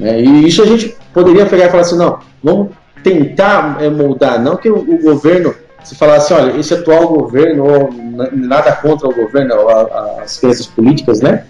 [0.00, 2.70] É, e isso a gente poderia pegar e falar assim, não, vamos
[3.02, 5.54] tentar é, moldar, não que o, o governo
[5.84, 7.90] se falasse, olha, esse atual governo, ou
[8.32, 11.44] nada contra o governo, a, a, as crianças políticas, né?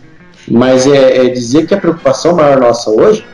[0.48, 3.24] Mas é, é, dizer que a preocupação maior nossa hoje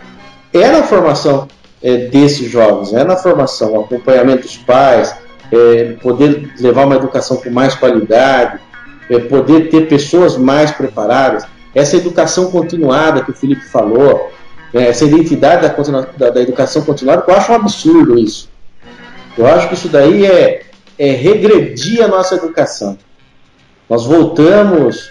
[0.52, 1.48] é na formação
[1.82, 5.14] é, desses jovens, é na formação, acompanhamento dos pais,
[5.52, 8.60] é, poder levar uma educação com mais qualidade,
[9.10, 11.44] é, poder ter pessoas mais preparadas,
[11.74, 14.32] essa educação continuada que o Felipe falou,
[14.72, 18.50] é, essa identidade da, da, da, educação continuada, eu acho um absurdo isso.
[19.36, 20.62] Eu acho que isso daí é,
[20.98, 22.98] é regredir a nossa educação.
[23.88, 25.10] Nós voltamos,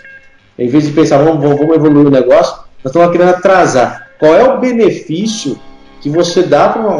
[0.59, 4.09] em vez de pensar, vamos, vamos evoluir o negócio, nós estamos querendo atrasar.
[4.19, 5.57] Qual é o benefício
[6.01, 6.93] que você dá para um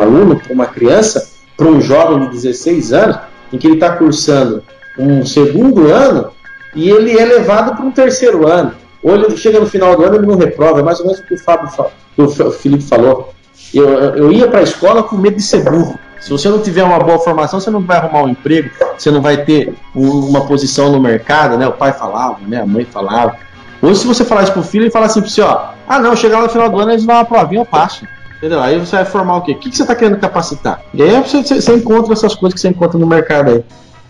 [0.00, 3.18] aluno, para uma criança, para um jovem de 16 anos,
[3.52, 4.62] em que ele está cursando
[4.98, 6.30] um segundo ano
[6.74, 8.72] e ele é levado para um terceiro ano.
[9.02, 11.24] Ou ele chega no final do ano ele não reprova, é mais ou menos o
[11.24, 11.68] que o, Fábio,
[12.16, 13.32] o Felipe falou.
[13.72, 15.98] Eu, eu ia para a escola com medo de ser burro.
[16.20, 19.20] Se você não tiver uma boa formação, você não vai arrumar um emprego, você não
[19.20, 21.66] vai ter uma posição no mercado, né?
[21.66, 22.62] O pai falava, né?
[22.62, 23.36] A mãe falava.
[23.82, 26.16] Hoje, se você falar isso pro filho, ele fala assim pro você, ó, ah não,
[26.16, 28.06] chegar no final do ano, eles dão uma provinha, eu passo.
[28.38, 28.60] Entendeu?
[28.60, 29.52] Aí você vai formar o quê?
[29.52, 30.80] O que, que você está querendo capacitar?
[30.94, 33.64] E aí você, você, encontra essas coisas que você encontra no mercado aí.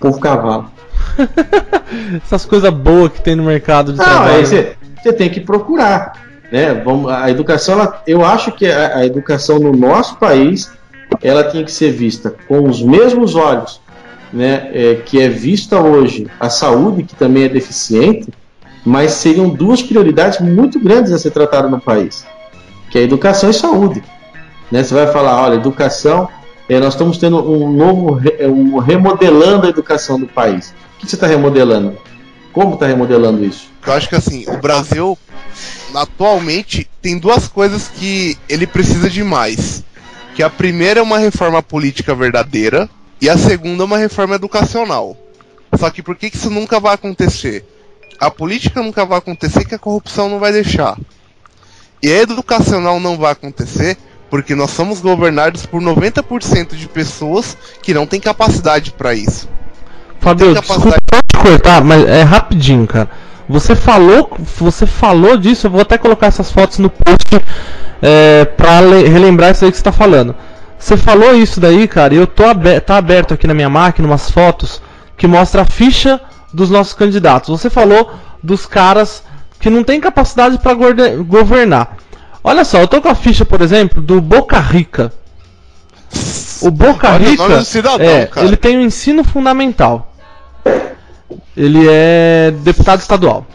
[0.05, 0.71] Povo cavalo.
[2.23, 4.47] essas coisas boas que tem no mercado de não, trabalho.
[4.47, 4.77] Você,
[5.17, 6.13] tem que procurar.
[6.53, 6.75] Né?
[6.75, 10.71] Vamos, a educação, ela, eu acho que a, a educação no nosso país
[11.23, 13.81] ela tinha que ser vista com os mesmos olhos
[14.31, 18.29] né, é, que é vista hoje a saúde, que também é deficiente,
[18.85, 22.27] mas seriam duas prioridades muito grandes a ser tratadas no país,
[22.91, 24.03] que é educação e saúde.
[24.71, 24.83] Né?
[24.83, 26.29] Você vai falar, olha, educação,
[26.69, 30.75] é, nós estamos tendo um novo, é, um, remodelando a educação do país.
[30.97, 31.99] O que você está remodelando?
[32.53, 33.69] Como está remodelando isso?
[33.87, 35.19] Eu acho que assim, o Brasil
[35.95, 39.85] atualmente tem duas coisas que ele precisa de mais.
[40.35, 42.89] Que a primeira é uma reforma política verdadeira
[43.21, 45.17] e a segunda é uma reforma educacional.
[45.77, 47.65] Só que por que isso nunca vai acontecer?
[48.19, 50.99] a política nunca vai acontecer que a corrupção não vai deixar.
[52.03, 53.97] E a educacional não vai acontecer
[54.35, 59.49] porque nós somos governados por 90% de pessoas que não têm capacidade para isso.
[60.19, 63.09] Fabio, desculpa te cortar, mas é rapidinho, cara.
[63.49, 67.41] Você falou, você falou disso, eu vou até colocar essas fotos no post
[68.03, 70.35] é, para relembrar isso aí que você está falando.
[70.81, 74.09] Você falou isso daí, cara, e eu tô aberto, tá aberto aqui na minha máquina
[74.09, 74.83] umas fotos
[75.17, 76.21] que mostra a ficha
[76.53, 77.51] dos nossos candidatos.
[77.51, 78.13] Você falou
[78.43, 79.23] dos caras
[79.61, 80.75] que não têm capacidade para
[81.23, 81.94] governar.
[82.47, 85.11] Olha só, eu tô com a ficha, por exemplo, do Boca Rica.
[86.61, 90.15] O Boca Olha Rica, o cidadão, é, ele tem o um ensino fundamental.
[91.57, 93.47] Ele é deputado estadual.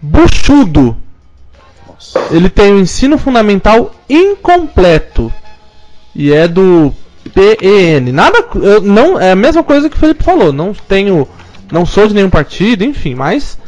[0.00, 0.94] Buchudo,
[2.30, 5.32] ele tem o um ensino fundamental incompleto
[6.14, 6.94] e é do
[7.32, 8.12] PEN.
[8.12, 8.44] Nada,
[8.82, 10.52] não é a mesma coisa que o Felipe falou.
[10.52, 11.26] Não tenho
[11.70, 13.58] não sou de nenhum partido, enfim, mas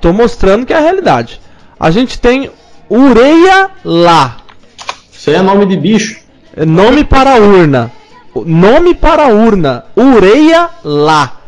[0.00, 1.40] tô mostrando que é a realidade.
[1.78, 2.50] A gente tem
[2.90, 4.38] Ureia Lá.
[5.12, 6.20] Isso aí é nome de bicho.
[6.56, 7.92] É nome para urna.
[8.34, 9.84] Nome para urna.
[9.96, 11.40] Ureia Lá.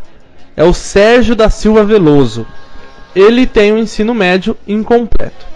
[0.56, 2.46] É o Sérgio da Silva Veloso.
[3.14, 5.46] Ele tem o um ensino médio incompleto.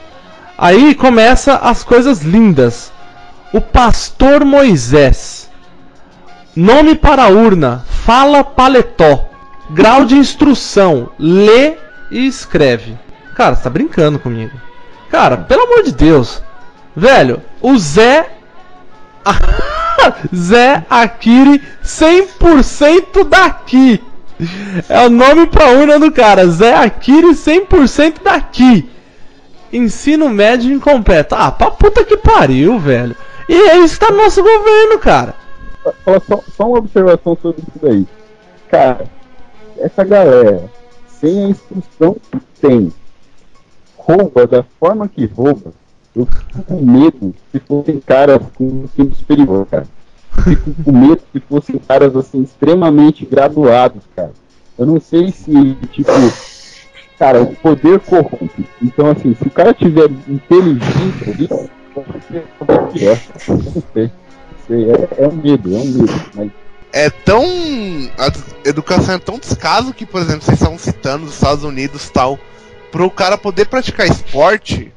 [0.57, 2.93] Aí começa as coisas lindas.
[3.53, 5.51] O pastor Moisés.
[6.57, 7.85] Nome para urna.
[8.05, 9.29] Fala paletó.
[9.71, 11.75] Grau de instrução: lê
[12.11, 12.97] e escreve.
[13.35, 14.53] Cara, você tá brincando comigo.
[15.15, 16.43] Cara, pelo amor de Deus.
[16.97, 18.31] Velho, o Zé.
[20.35, 24.03] Zé Akiri 100% daqui.
[24.89, 26.49] É o nome pra urna do cara.
[26.49, 28.91] Zé Akiri 100% daqui.
[29.73, 31.37] Ensino médio incompleto.
[31.37, 33.15] Ah, pra puta que pariu, velho.
[33.49, 35.37] E é isso que tá no nosso governo, cara.
[36.27, 38.05] Só, só uma observação sobre isso daí.
[38.69, 39.05] Cara,
[39.79, 40.69] essa galera,
[41.07, 42.93] sem a instrução que tem
[44.07, 45.73] rouba da forma que rouba,
[46.15, 49.87] eu fico com medo se fossem caras com ensino superior, cara.
[50.45, 54.33] Fico com medo se fossem caras assim extremamente graduados, cara.
[54.79, 56.11] Eu não sei se, tipo,
[57.19, 58.67] cara, o poder corrompe.
[58.83, 61.49] Então, assim, se o cara tiver inteligência ali,
[63.01, 63.19] é.
[63.49, 64.11] Não sei.
[64.69, 66.13] É, é um medo, é um medo.
[66.35, 66.51] Mas
[66.93, 67.45] É tão.
[68.19, 72.39] A educação é tão descaso que, por exemplo, vocês estavam citando os Estados Unidos tal.
[72.95, 74.93] Pro cara poder praticar esporte,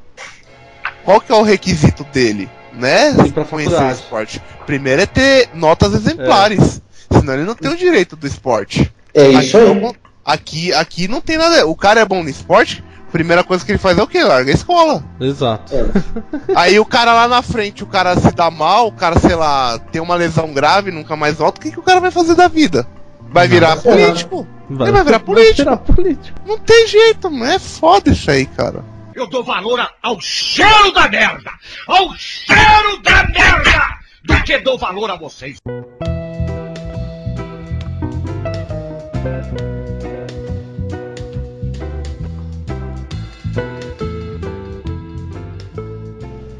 [1.03, 2.47] qual que é o requisito dele?
[2.71, 3.11] Né?
[3.49, 4.39] Conhecer o esporte.
[4.67, 6.79] Primeiro é ter notas exemplares.
[7.11, 8.93] Senão ele não tem o direito do esporte.
[9.15, 9.81] É isso aqui, aí.
[9.81, 11.65] não- aqui, aqui não tem nada.
[11.65, 14.23] O cara é bom no esporte, primeira coisa que ele faz é o quê?
[14.23, 15.03] Larga a escola.
[15.19, 15.73] Exato.
[15.73, 15.85] É.
[16.55, 19.79] Aí o cara lá na frente, o cara se dá mal, o cara, sei lá,
[19.91, 22.47] tem uma lesão grave, nunca mais volta, o que, que o cara vai fazer da
[22.47, 22.85] vida?
[23.31, 23.81] Vai virar Nada.
[23.81, 24.47] político?
[24.70, 25.57] Ele vai virar político.
[25.57, 26.39] virar político.
[26.45, 27.51] Não tem jeito, mano.
[27.51, 28.84] É foda isso aí, cara.
[29.15, 31.51] Eu dou valor ao cheiro da merda!
[31.88, 33.97] Ao cheiro da merda!
[34.24, 35.57] Do que dou valor a vocês.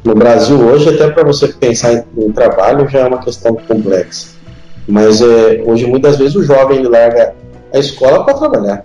[0.02, 4.30] No Brasil hoje, até para você pensar em, em trabalho já é uma questão complexa.
[4.88, 7.34] Mas é, hoje muitas vezes o jovem ele larga
[7.72, 8.84] a escola para trabalhar.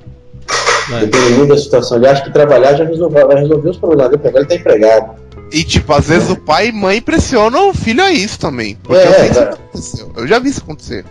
[0.92, 1.00] É.
[1.06, 4.28] Dependendo da situação, ele acha que trabalhar já resolveu, vai resolver os problemas dele, porque
[4.28, 5.12] agora ele está empregado.
[5.52, 8.78] E, tipo, às vezes o pai e mãe pressionam o filho a isso também.
[8.84, 9.42] Porque É, eu sei tá.
[9.52, 10.12] aconteceu.
[10.18, 11.06] Eu já vi isso acontecer.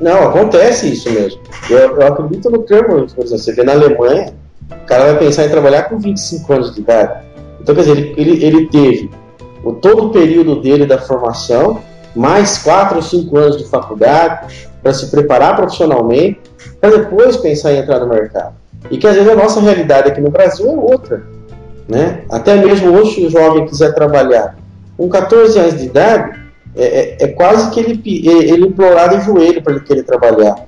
[0.00, 1.40] Não, acontece isso mesmo.
[1.68, 4.32] Eu, eu acredito no termo, por exemplo, você vê na Alemanha,
[4.70, 7.24] o cara vai pensar em trabalhar com 25 anos de idade.
[7.60, 9.10] Então, quer dizer, ele, ele, ele teve
[9.62, 11.82] o, todo o período dele da formação,
[12.16, 16.40] mais 4 ou 5 anos de faculdade, para se preparar profissionalmente,
[16.80, 18.54] para depois pensar em entrar no mercado.
[18.90, 21.22] E que às vezes a nossa realidade aqui no Brasil é outra.
[21.88, 22.22] Né?
[22.30, 24.56] Até mesmo hoje, se o jovem quiser trabalhar
[24.96, 26.38] com 14 anos de idade,
[26.76, 30.66] é, é- é quase que ele, é- ele implorar de joelho para ele querer trabalhar.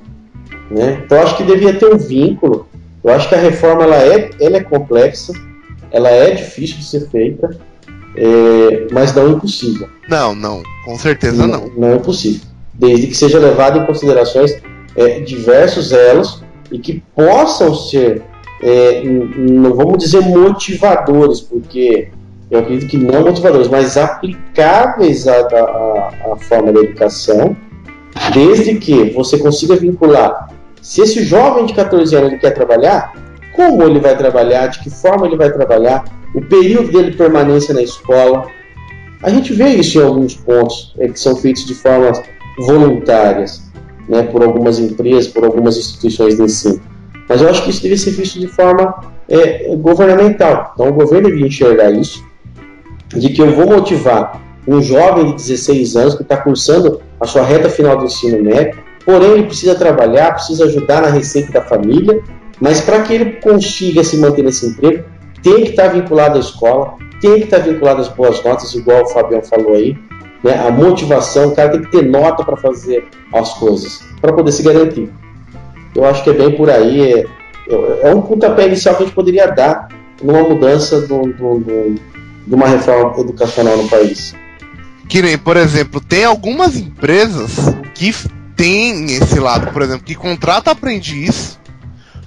[0.71, 1.03] Né?
[1.05, 2.67] Então, acho que devia ter um vínculo.
[3.05, 5.33] Eu acho que a reforma ela é, ela é complexa,
[5.91, 7.57] ela é difícil de ser feita,
[8.17, 9.89] é, mas não impossível.
[10.09, 10.63] Não, não.
[10.85, 11.71] Com certeza não.
[11.77, 12.41] Não é impossível.
[12.75, 14.57] Desde que seja levado em considerações
[14.97, 18.23] é, diversos elos e que possam ser,
[18.63, 22.09] é, não vamos dizer motivadores, porque
[22.51, 27.57] eu acredito que não motivadores, mas aplicáveis à, à, à forma da educação,
[28.35, 30.49] desde que você consiga vincular.
[30.81, 33.15] Se esse jovem de 14 anos ele quer trabalhar,
[33.55, 37.73] como ele vai trabalhar, de que forma ele vai trabalhar, o período dele de permanência
[37.75, 38.47] na escola,
[39.23, 42.21] a gente vê isso em alguns pontos é, que são feitos de formas
[42.59, 43.63] voluntárias,
[44.09, 46.81] né, por algumas empresas, por algumas instituições de ensino.
[47.29, 50.73] Mas eu acho que isso deve ser visto de forma é, governamental.
[50.75, 52.25] Então o governo devia enxergar isso,
[53.09, 57.43] de que eu vou motivar um jovem de 16 anos que está cursando a sua
[57.43, 62.23] reta final do ensino médio, porém ele precisa trabalhar, precisa ajudar na receita da família,
[62.61, 65.05] mas para que ele consiga se manter nesse emprego,
[65.43, 69.09] tem que estar vinculado à escola, tem que estar vinculado às boas notas, igual o
[69.09, 69.97] Fabião falou aí,
[70.43, 70.67] né?
[70.67, 74.63] A motivação, o cara tem que ter nota para fazer as coisas, para poder se
[74.63, 75.11] garantir.
[75.95, 77.25] Eu acho que é bem por aí, é,
[78.03, 79.89] é um pontapé inicial que a gente poderia dar
[80.23, 81.95] numa mudança do, do- do-
[82.47, 84.35] de uma reforma educacional no país.
[85.09, 87.57] Que nem, por exemplo, tem algumas empresas
[87.95, 88.15] que
[88.57, 91.59] tem esse lado, por exemplo, que contrata aprendiz,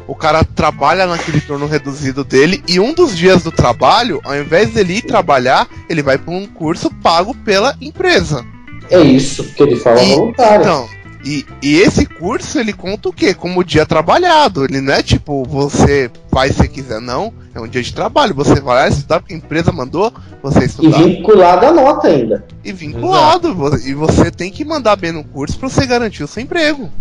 [0.07, 4.71] o cara trabalha naquele turno reduzido dele, e um dos dias do trabalho, ao invés
[4.71, 8.45] dele ir trabalhar, ele vai para um curso pago pela empresa.
[8.89, 10.61] É isso que ele fala E- voluntário.
[10.61, 10.89] Então,
[11.25, 13.33] e, e esse curso ele conta o quê?
[13.33, 14.63] Como dia trabalhado.
[14.63, 17.33] Ele não é tipo, você faz se quiser, não.
[17.55, 18.35] É um dia de trabalho.
[18.35, 21.01] Você vai lá estudar porque a empresa mandou você e estudar.
[21.01, 22.45] vinculado à nota ainda.
[22.63, 23.55] E vinculado.
[23.55, 26.91] vo- E você tem que mandar bem no curso pra você garantir o seu emprego.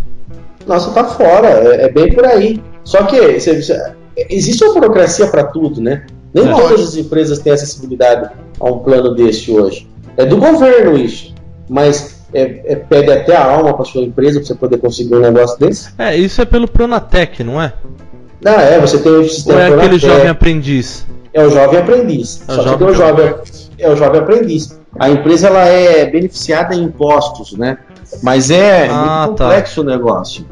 [0.66, 2.62] Nossa, tá fora, é, é bem por aí.
[2.84, 3.92] Só que você-
[4.30, 6.06] existe uma burocracia para tudo, né?
[6.32, 6.52] Nem É.
[6.54, 9.88] todas as empresas têm acessibilidade a um plano desse hoje.
[10.16, 11.34] É do governo isso,
[11.68, 15.20] mas é, é- pede até a alma para sua empresa para você poder conseguir um
[15.20, 15.90] negócio desse.
[15.98, 17.72] É, isso é pelo Pronatec, não é?
[18.42, 21.06] Não, é, você tem o Ou sistema é aquele Pronatec, jovem aprendiz?
[21.32, 22.42] é o jovem aprendiz.
[22.48, 23.34] É o Só que jovem tem o jovem,
[23.78, 24.80] é o jovem aprendiz.
[24.98, 27.78] A empresa ela é beneficiada em impostos, né?
[28.22, 29.44] Mas é Ah, muito tá.
[29.44, 30.46] complexo o negócio.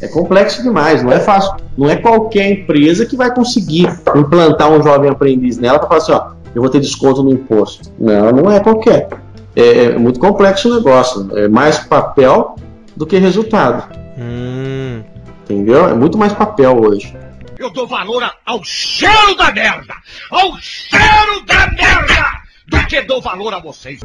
[0.00, 1.54] É complexo demais, não é fácil.
[1.76, 6.12] Não é qualquer empresa que vai conseguir implantar um jovem aprendiz nela para falar assim,
[6.12, 7.90] ó, eu vou ter desconto no imposto.
[7.98, 9.08] Não, não é qualquer.
[9.56, 11.28] É, é muito complexo o negócio.
[11.36, 12.54] É mais papel
[12.96, 13.92] do que resultado.
[14.16, 15.02] Hum,
[15.44, 15.88] Entendeu?
[15.88, 17.16] É muito mais papel hoje.
[17.58, 19.94] Eu dou valor ao cheiro da merda!
[20.30, 22.38] Ao cheiro da merda!
[22.68, 24.00] Do que dou valor a vocês.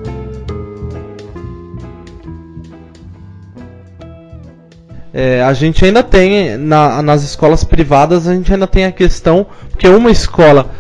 [5.14, 9.46] É, a gente ainda tem, na- nas escolas privadas, a gente ainda tem a questão,
[9.70, 10.72] porque uma escola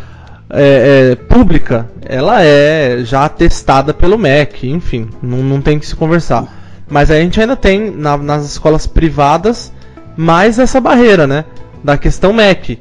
[0.50, 5.96] é, é, pública, ela é já atestada pelo MEC, enfim, não, não tem que se
[5.96, 6.46] conversar.
[6.90, 9.72] Mas a gente ainda tem, na- nas escolas privadas,
[10.18, 11.46] mais essa barreira, né?
[11.84, 12.80] Da questão MEC.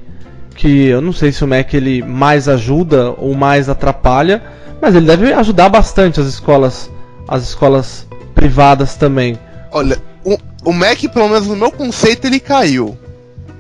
[0.55, 4.43] Que eu não sei se o MEC ele mais ajuda ou mais atrapalha,
[4.81, 6.91] mas ele deve ajudar bastante as escolas,
[7.27, 9.39] as escolas privadas também.
[9.71, 12.97] Olha, o, o Mac, pelo menos no meu conceito, ele caiu.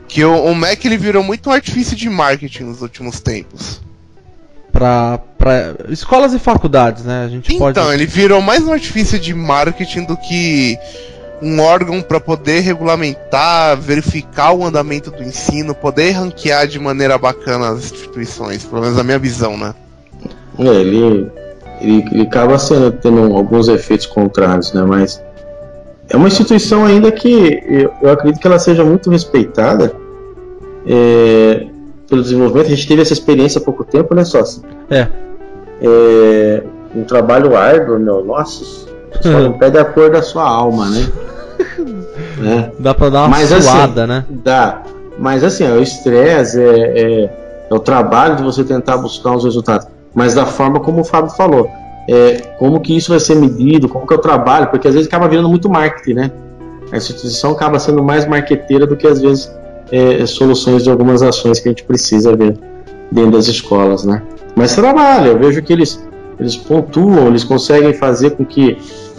[0.08, 3.80] Que o, o Mac ele virou muito um artifício de marketing nos últimos tempos.
[4.70, 7.24] Pra, pra escolas e faculdades, né?
[7.24, 7.78] A gente pode.
[7.78, 10.78] Então, ele virou mais um artifício de marketing do que
[11.42, 17.70] um órgão para poder regulamentar, verificar o andamento do ensino, poder ranquear de maneira bacana
[17.70, 19.74] as instituições, pelo menos a minha visão, né?
[20.58, 21.30] É, ele,
[21.80, 24.82] ele, ele acaba sendo, tendo alguns efeitos contrários, né?
[24.82, 25.20] Mas
[26.08, 29.92] é uma instituição ainda que eu, eu acredito que ela seja muito respeitada
[30.86, 31.66] é,
[32.08, 32.66] pelo desenvolvimento.
[32.66, 34.62] A gente teve essa experiência há pouco tempo, né, sócio?
[34.90, 35.08] É.
[35.80, 36.62] É,
[36.94, 38.64] um trabalho árduo, meu, nossa,
[39.20, 41.10] só não pede a cor da sua alma, né?
[42.38, 42.70] Né?
[42.78, 44.24] Dá pra dar uma Mas, assim, suada, né?
[44.28, 44.82] Dá.
[45.18, 47.30] Mas assim, é o estresse, é, é,
[47.70, 49.86] é o trabalho de você tentar buscar os resultados.
[50.14, 51.68] Mas da forma como o Fábio falou.
[52.08, 55.08] É, como que isso vai ser medido, como que é o trabalho, porque às vezes
[55.08, 56.30] acaba virando muito marketing, né?
[56.90, 59.50] A instituição acaba sendo mais marqueteira do que às vezes
[59.90, 62.58] é, soluções de algumas ações que a gente precisa ver
[63.10, 64.22] dentro das escolas, né?
[64.56, 66.02] Mas trabalha, eu vejo que eles,
[66.40, 68.76] eles pontuam, eles conseguem fazer com que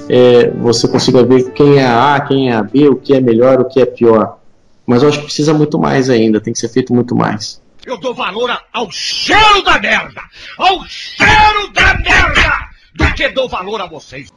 [0.10, 3.22] é, você consiga ver quem é a A, quem é a B, o que é
[3.22, 4.38] melhor, o que é pior.
[4.86, 7.62] Mas eu acho que precisa muito mais ainda, tem que ser feito muito mais.
[7.86, 10.22] Eu dou valor ao cheiro da merda!
[10.58, 12.74] Ao cheiro da merda!
[12.96, 14.30] Do que dou valor a vocês.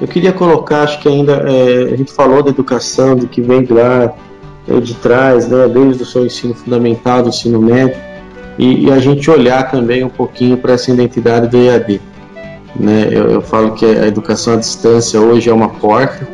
[0.00, 3.64] Eu queria colocar, acho que ainda é, a gente falou da educação, do que vem
[3.66, 4.14] lá
[4.68, 7.96] é, de trás, né, desde o seu ensino fundamental, do ensino médio,
[8.58, 12.00] e, e a gente olhar também um pouquinho para essa identidade do EAD.
[12.74, 13.08] Né?
[13.10, 16.26] Eu, eu falo que a educação à distância hoje é uma porta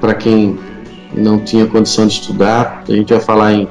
[0.00, 0.58] para quem
[1.14, 2.84] não tinha condição de estudar.
[2.88, 3.68] A gente vai falar em,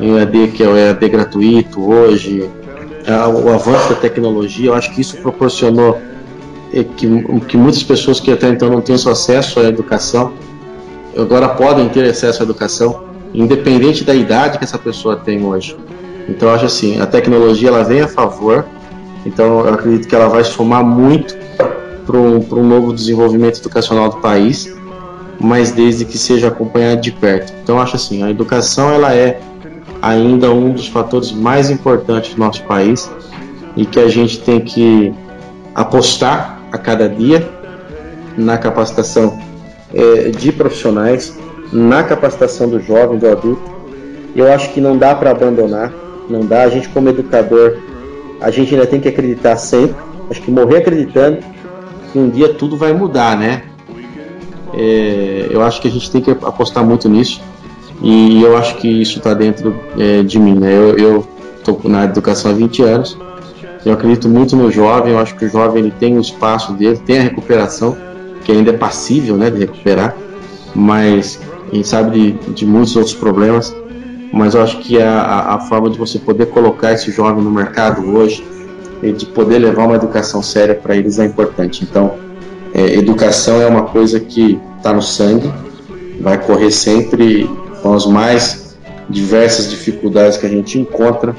[0.00, 2.48] em EAD, que é o EAD gratuito hoje,
[3.44, 6.00] o avanço da tecnologia, eu acho que isso proporcionou
[6.72, 7.06] é que,
[7.46, 10.32] que muitas pessoas que até então não tinham acesso à educação
[11.16, 15.76] agora podem ter acesso à educação, independente da idade que essa pessoa tem hoje.
[16.28, 18.64] Então acho assim, a tecnologia ela vem a favor,
[19.26, 21.36] então eu acredito que ela vai somar muito
[22.06, 24.74] para um, novo desenvolvimento educacional do país,
[25.40, 27.52] mas desde que seja acompanhado de perto.
[27.62, 29.40] Então acho assim, a educação ela é
[30.00, 33.10] ainda um dos fatores mais importantes do nosso país
[33.76, 35.12] e que a gente tem que
[35.74, 37.48] apostar a cada dia
[38.36, 39.38] na capacitação
[39.92, 41.36] eh, de profissionais,
[41.72, 43.62] na capacitação do jovem, do adulto.
[44.34, 45.92] Eu acho que não dá para abandonar,
[46.28, 46.62] não dá.
[46.62, 47.78] A gente como educador,
[48.40, 49.96] a gente ainda tem que acreditar sempre.
[50.30, 51.38] Acho que morrer acreditando
[52.12, 53.62] que um dia tudo vai mudar, né?
[54.74, 57.40] Eh, eu acho que a gente tem que apostar muito nisso
[58.02, 60.72] e eu acho que isso está dentro eh, de mim, né?
[60.74, 63.18] Eu estou na educação há 20 anos
[63.84, 66.96] eu acredito muito no jovem, eu acho que o jovem ele tem o espaço dele,
[67.04, 67.94] tem a recuperação,
[68.42, 70.16] que ainda é passível né, de recuperar,
[70.74, 71.38] mas
[71.74, 73.74] gente sabe de, de muitos outros problemas,
[74.34, 78.04] mas eu acho que a, a, forma de você poder colocar esse jovem no mercado
[78.16, 78.44] hoje,
[79.00, 81.84] e de poder levar uma educação séria para eles é importante.
[81.84, 82.14] Então,
[82.72, 85.52] é, educação é uma coisa que está no sangue,
[86.20, 87.48] vai correr sempre
[87.80, 88.76] com as mais
[89.08, 91.36] diversas dificuldades que a gente encontra,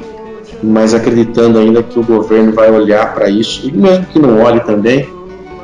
[0.63, 4.61] mas acreditando ainda que o governo vai olhar para isso, e mesmo que não olhe
[4.61, 5.09] também,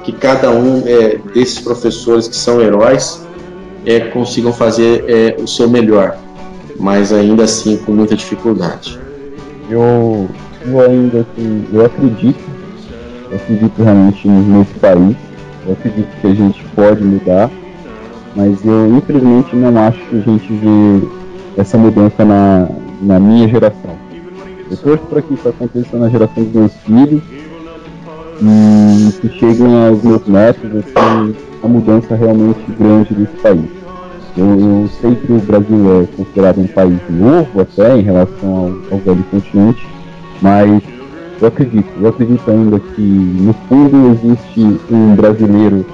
[0.03, 3.25] que cada um é, desses professores que são heróis
[3.85, 6.17] é, consigam fazer é, o seu melhor,
[6.81, 8.99] mas ainda assim com muita dificuldade.
[9.69, 10.27] Eu,
[10.65, 12.39] eu ainda assim, eu acredito,
[13.29, 15.15] eu acredito realmente nesse país,
[15.65, 17.49] eu acredito que a gente pode mudar,
[18.35, 21.07] mas eu infelizmente não acho que a gente vê
[21.55, 22.67] essa mudança na,
[23.01, 23.95] na minha geração.
[24.69, 27.21] Eu torço para que isso aconteça na geração dos meus filhos
[28.41, 33.80] e que cheguem aos meus netos assim, a mudança realmente grande desse país.
[34.37, 38.93] Eu, eu sei que o Brasil é considerado um país novo até em relação ao,
[38.93, 39.85] ao velho continente,
[40.41, 40.81] mas
[41.41, 45.85] eu acredito, eu acredito ainda que no fundo existe um brasileiro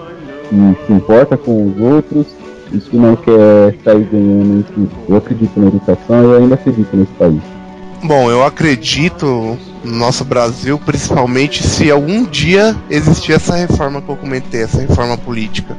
[0.49, 2.27] que se importa com os outros
[2.71, 4.59] e que não quer sair ganhando.
[4.59, 7.56] Enfim, eu acredito na educação e ainda acredito nesse país.
[8.03, 14.15] Bom, eu acredito no nosso Brasil, principalmente se algum dia existir essa reforma que eu
[14.15, 15.75] comentei, essa reforma política,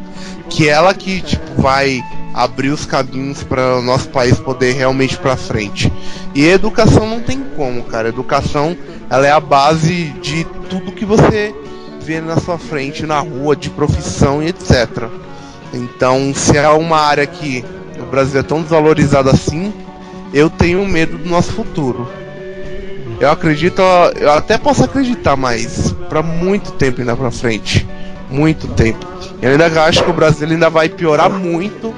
[0.51, 2.03] que é ela que tipo, vai
[2.35, 5.93] abrir os caminhos para o nosso país poder realmente para frente.
[6.35, 8.09] E educação não tem como, cara.
[8.09, 8.77] Educação
[9.09, 11.55] ela é a base de tudo que você
[12.03, 15.09] vê na sua frente, na rua, de profissão e etc.
[15.73, 17.64] Então, se é uma área que
[17.99, 19.73] o Brasil é tão desvalorizado assim,
[20.33, 22.09] eu tenho medo do nosso futuro.
[23.20, 23.83] Eu acredito,
[24.16, 27.87] eu até posso acreditar, mas para muito tempo ainda para frente,
[28.31, 29.05] muito tempo.
[29.43, 31.93] Eu ainda acho que o Brasil ainda vai piorar muito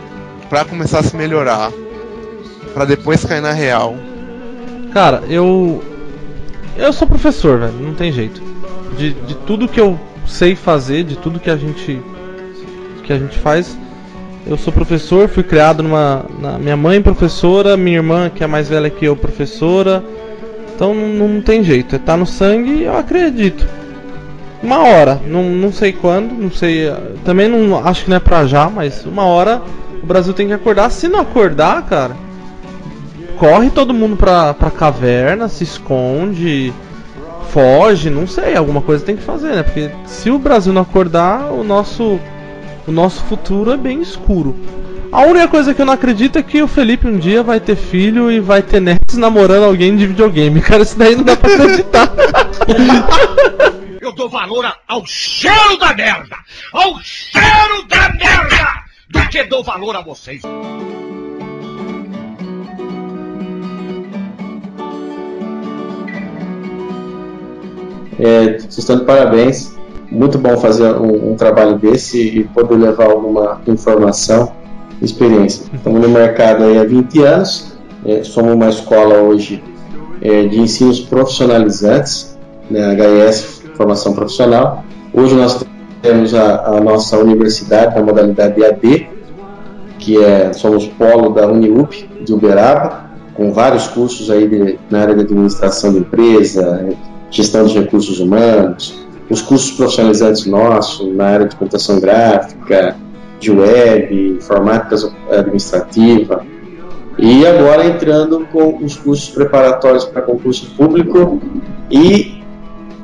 [0.48, 1.70] para começar a se melhorar,
[2.72, 3.96] para depois cair na real.
[4.92, 5.82] Cara, eu
[6.76, 8.42] eu sou professor, velho, não tem jeito.
[8.96, 12.00] De, de tudo que eu sei fazer, de tudo que a gente
[13.04, 13.76] que a gente faz,
[14.46, 16.24] eu sou professor, fui criado numa.
[16.40, 20.02] Na, minha mãe é professora, minha irmã, que é mais velha que eu, professora.
[20.74, 23.66] Então não, não tem jeito, tá no sangue eu acredito.
[24.62, 26.90] Uma hora, não, não sei quando, não sei.
[27.24, 29.62] Também não acho que não é pra já, mas uma hora
[30.02, 30.90] o Brasil tem que acordar.
[30.90, 32.16] Se não acordar, cara,
[33.38, 36.72] corre todo mundo pra, pra caverna, se esconde,
[37.50, 39.62] foge, não sei, alguma coisa tem que fazer, né?
[39.62, 42.18] Porque se o Brasil não acordar, o nosso
[42.86, 44.56] o nosso futuro é bem escuro.
[45.12, 47.74] A única coisa que eu não acredito é que o Felipe um dia vai ter
[47.74, 50.60] filho e vai ter netos namorando alguém de videogame.
[50.62, 52.08] Cara, isso daí não dá pra acreditar.
[54.00, 56.36] Eu dou valor ao cheiro da merda!
[56.72, 58.84] Ao cheiro da merda!
[59.08, 60.42] Do que dou valor a vocês.
[68.18, 69.79] É, vocês estão de parabéns
[70.10, 74.52] muito bom fazer um, um, trabalho desse e poder levar alguma informação,
[75.00, 75.64] experiência.
[75.72, 79.62] Estamos no mercado aí há 20 anos, é, somos uma escola hoje
[80.20, 82.36] é, de ensinos profissionalizantes,
[82.70, 82.96] né,
[83.28, 84.84] HIS, formação profissional.
[85.12, 85.64] Hoje nós
[86.02, 89.08] temos a, a nossa universidade na modalidade AD,
[89.98, 95.14] que é, somos polo da Uniup de Uberaba, com vários cursos aí de, na área
[95.14, 96.88] de administração de empresa,
[97.30, 99.00] gestão de recursos humanos,
[99.30, 102.96] os cursos profissionalizantes nossos na área de computação gráfica,
[103.38, 104.96] de web, informática
[105.30, 106.44] administrativa,
[107.16, 111.40] e agora entrando com os cursos preparatórios para concurso público
[111.90, 112.42] e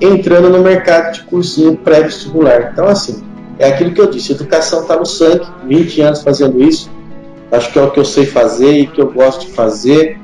[0.00, 2.70] entrando no mercado de cursinho pré-vestibular.
[2.72, 3.22] Então, assim,
[3.58, 6.90] é aquilo que eu disse: educação está no sangue, 20 anos fazendo isso,
[7.52, 10.18] acho que é o que eu sei fazer e que eu gosto de fazer,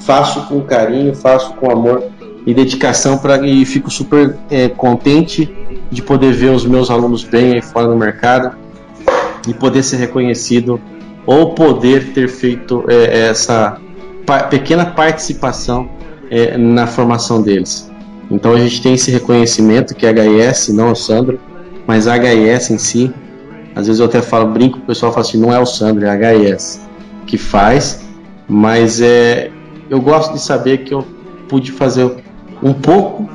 [0.00, 2.04] faço com carinho, faço com amor
[2.46, 5.54] e dedicação para e fico super é, contente
[5.90, 8.56] de poder ver os meus alunos bem aí fora no mercado
[9.46, 10.80] e poder ser reconhecido
[11.26, 13.78] ou poder ter feito é, essa
[14.24, 15.88] pa pequena participação
[16.30, 17.90] é, na formação deles.
[18.30, 21.38] Então a gente tem esse reconhecimento que é HIS, não o Sandro,
[21.86, 23.12] mas a HIS em si.
[23.74, 26.10] Às vezes eu até falo, brinco, o pessoal fala assim, não é o Sandro, é
[26.10, 26.80] a HIS
[27.26, 28.04] que faz,
[28.48, 29.50] mas é,
[29.88, 31.06] eu gosto de saber que eu
[31.48, 32.10] pude fazer
[32.62, 33.28] um pouco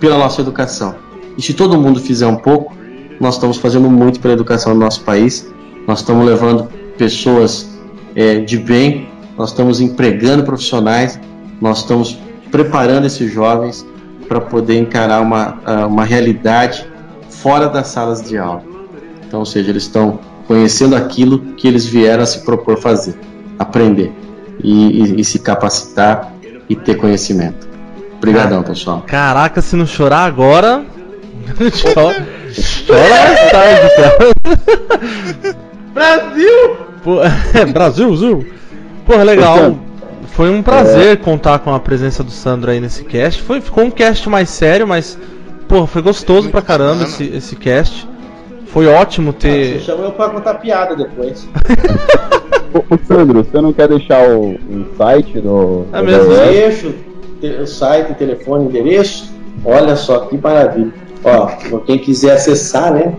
[0.00, 0.94] pela nossa educação.
[1.36, 2.74] E se todo mundo fizer um pouco,
[3.20, 5.48] nós estamos fazendo muito pela educação do nosso país.
[5.86, 7.68] Nós estamos levando pessoas
[8.14, 11.18] é, de bem, nós estamos empregando profissionais,
[11.60, 12.18] nós estamos
[12.50, 13.86] preparando esses jovens
[14.28, 16.86] para poder encarar uma, uma realidade
[17.28, 18.62] fora das salas de aula.
[19.26, 23.18] Então, ou seja, eles estão conhecendo aquilo que eles vieram a se propor fazer,
[23.58, 24.12] aprender
[24.62, 26.32] e, e, e se capacitar
[26.68, 27.71] e ter conhecimento.
[28.22, 29.02] Obrigadão, pessoal.
[29.04, 30.84] Caraca, se não chorar agora.
[31.82, 32.24] chora,
[33.18, 35.56] mais tarde, cara.
[35.92, 36.76] Brasil!
[37.02, 37.18] Pô,
[37.52, 38.46] é, Brasil, Zul.
[39.04, 39.76] Porra, legal.
[40.28, 41.16] Foi um prazer é.
[41.16, 43.42] contar com a presença do Sandro aí nesse cast.
[43.42, 45.18] Foi, ficou um cast mais sério, mas.
[45.66, 48.08] Porra, foi gostoso pra caramba esse, esse cast.
[48.66, 49.48] Foi ótimo ter.
[49.48, 51.48] Ah, você chama eu pra contar piada depois.
[52.72, 55.86] ô, Sandro, você não quer deixar o, o site do.
[55.92, 56.34] É mesmo?
[56.34, 57.11] Deixo o
[57.66, 59.32] site, telefone, endereço.
[59.64, 60.92] Olha só que maravilha.
[61.24, 61.46] Ó,
[61.80, 63.16] quem quiser acessar, né?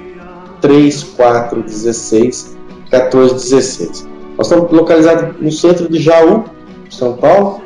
[0.61, 2.57] 3416
[2.91, 4.09] 1416.
[4.37, 6.45] Nós estamos localizados no centro de Jaú,
[6.89, 7.61] São Paulo.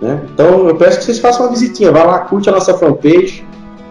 [0.00, 0.22] Né?
[0.32, 1.92] Então eu peço que vocês façam uma visitinha.
[1.92, 3.44] Vá lá, curte a nossa fanpage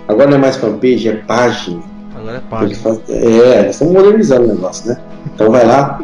[0.07, 1.81] Agora não é mais fanpage, é página.
[2.15, 2.75] Agora é página.
[2.79, 2.99] Faz...
[3.09, 4.97] É, eles estão modernizando o negócio, né?
[5.33, 5.99] Então vai lá,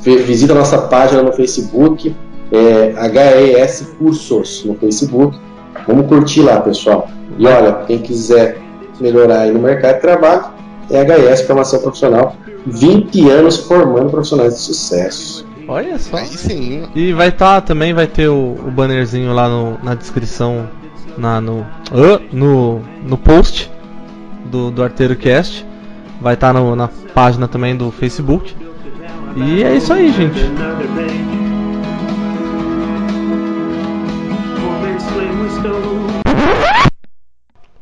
[0.00, 2.14] Visita a nossa página no Facebook,
[2.52, 2.94] é,
[3.62, 5.36] HES Cursos no Facebook.
[5.86, 7.08] Vamos curtir lá, pessoal.
[7.36, 8.58] E olha, quem quiser
[9.00, 10.44] melhorar aí no mercado de trabalho,
[10.90, 12.36] é HES Formação Profissional.
[12.66, 15.46] 20 anos formando profissionais de sucesso.
[15.66, 16.16] Olha só.
[16.16, 16.84] Aí sim.
[16.94, 20.66] E vai estar também, vai ter o, o bannerzinho lá no- na descrição,
[21.18, 21.66] na, no,
[22.32, 23.70] no, no post
[24.46, 25.66] do, do Arteiro Cast.
[26.20, 28.54] Vai estar na página também do Facebook.
[29.36, 30.38] E é isso aí, gente.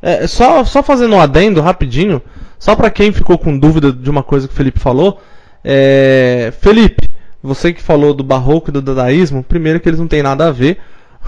[0.02, 2.22] É, só, só fazendo um adendo rapidinho,
[2.58, 5.20] só pra quem ficou com dúvida de uma coisa que o Felipe falou.
[5.64, 7.08] É, Felipe,
[7.42, 10.52] você que falou do barroco e do dadaísmo, primeiro que eles não têm nada a
[10.52, 10.78] ver.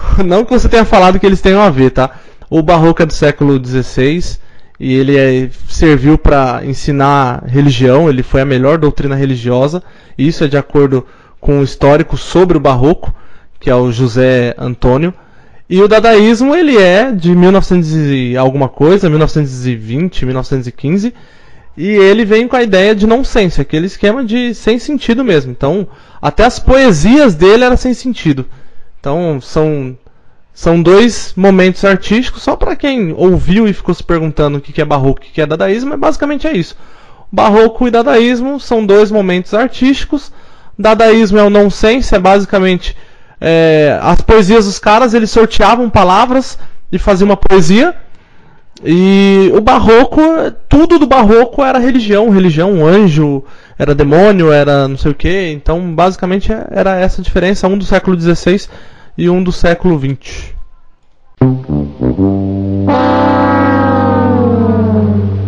[0.25, 2.11] Não que você tenha falado que eles tenham a ver, tá?
[2.49, 4.37] O barroco é do século XVI
[4.79, 9.83] e ele é- serviu para ensinar religião, ele foi a melhor doutrina religiosa.
[10.17, 11.05] E isso é de acordo
[11.39, 13.13] com o histórico sobre o barroco,
[13.59, 15.13] que é o José Antônio.
[15.69, 21.13] E o dadaísmo ele é de 1900 e alguma coisa, 1920, 1915,
[21.77, 25.51] e ele vem com a ideia de nonsense, aquele esquema de sem sentido mesmo.
[25.51, 25.87] Então,
[26.19, 28.45] até as poesias dele eram sem sentido.
[28.99, 29.97] Então, são
[30.53, 34.83] são dois momentos artísticos, só para quem ouviu e ficou se perguntando o que é
[34.83, 36.75] barroco o que é dadaísmo, é basicamente é isso.
[37.31, 40.33] Barroco e dadaísmo são dois momentos artísticos.
[40.77, 42.97] Dadaísmo é o nonsense, é basicamente
[43.39, 46.59] é, as poesias dos caras, eles sorteavam palavras
[46.91, 47.95] e faziam uma poesia.
[48.83, 50.21] E o barroco,
[50.67, 53.43] tudo do barroco era religião, religião, anjo,
[53.79, 55.51] era demônio, era não sei o que.
[55.51, 58.67] Então, basicamente, era essa a diferença, um do século XVI
[59.17, 60.53] e um do século XX.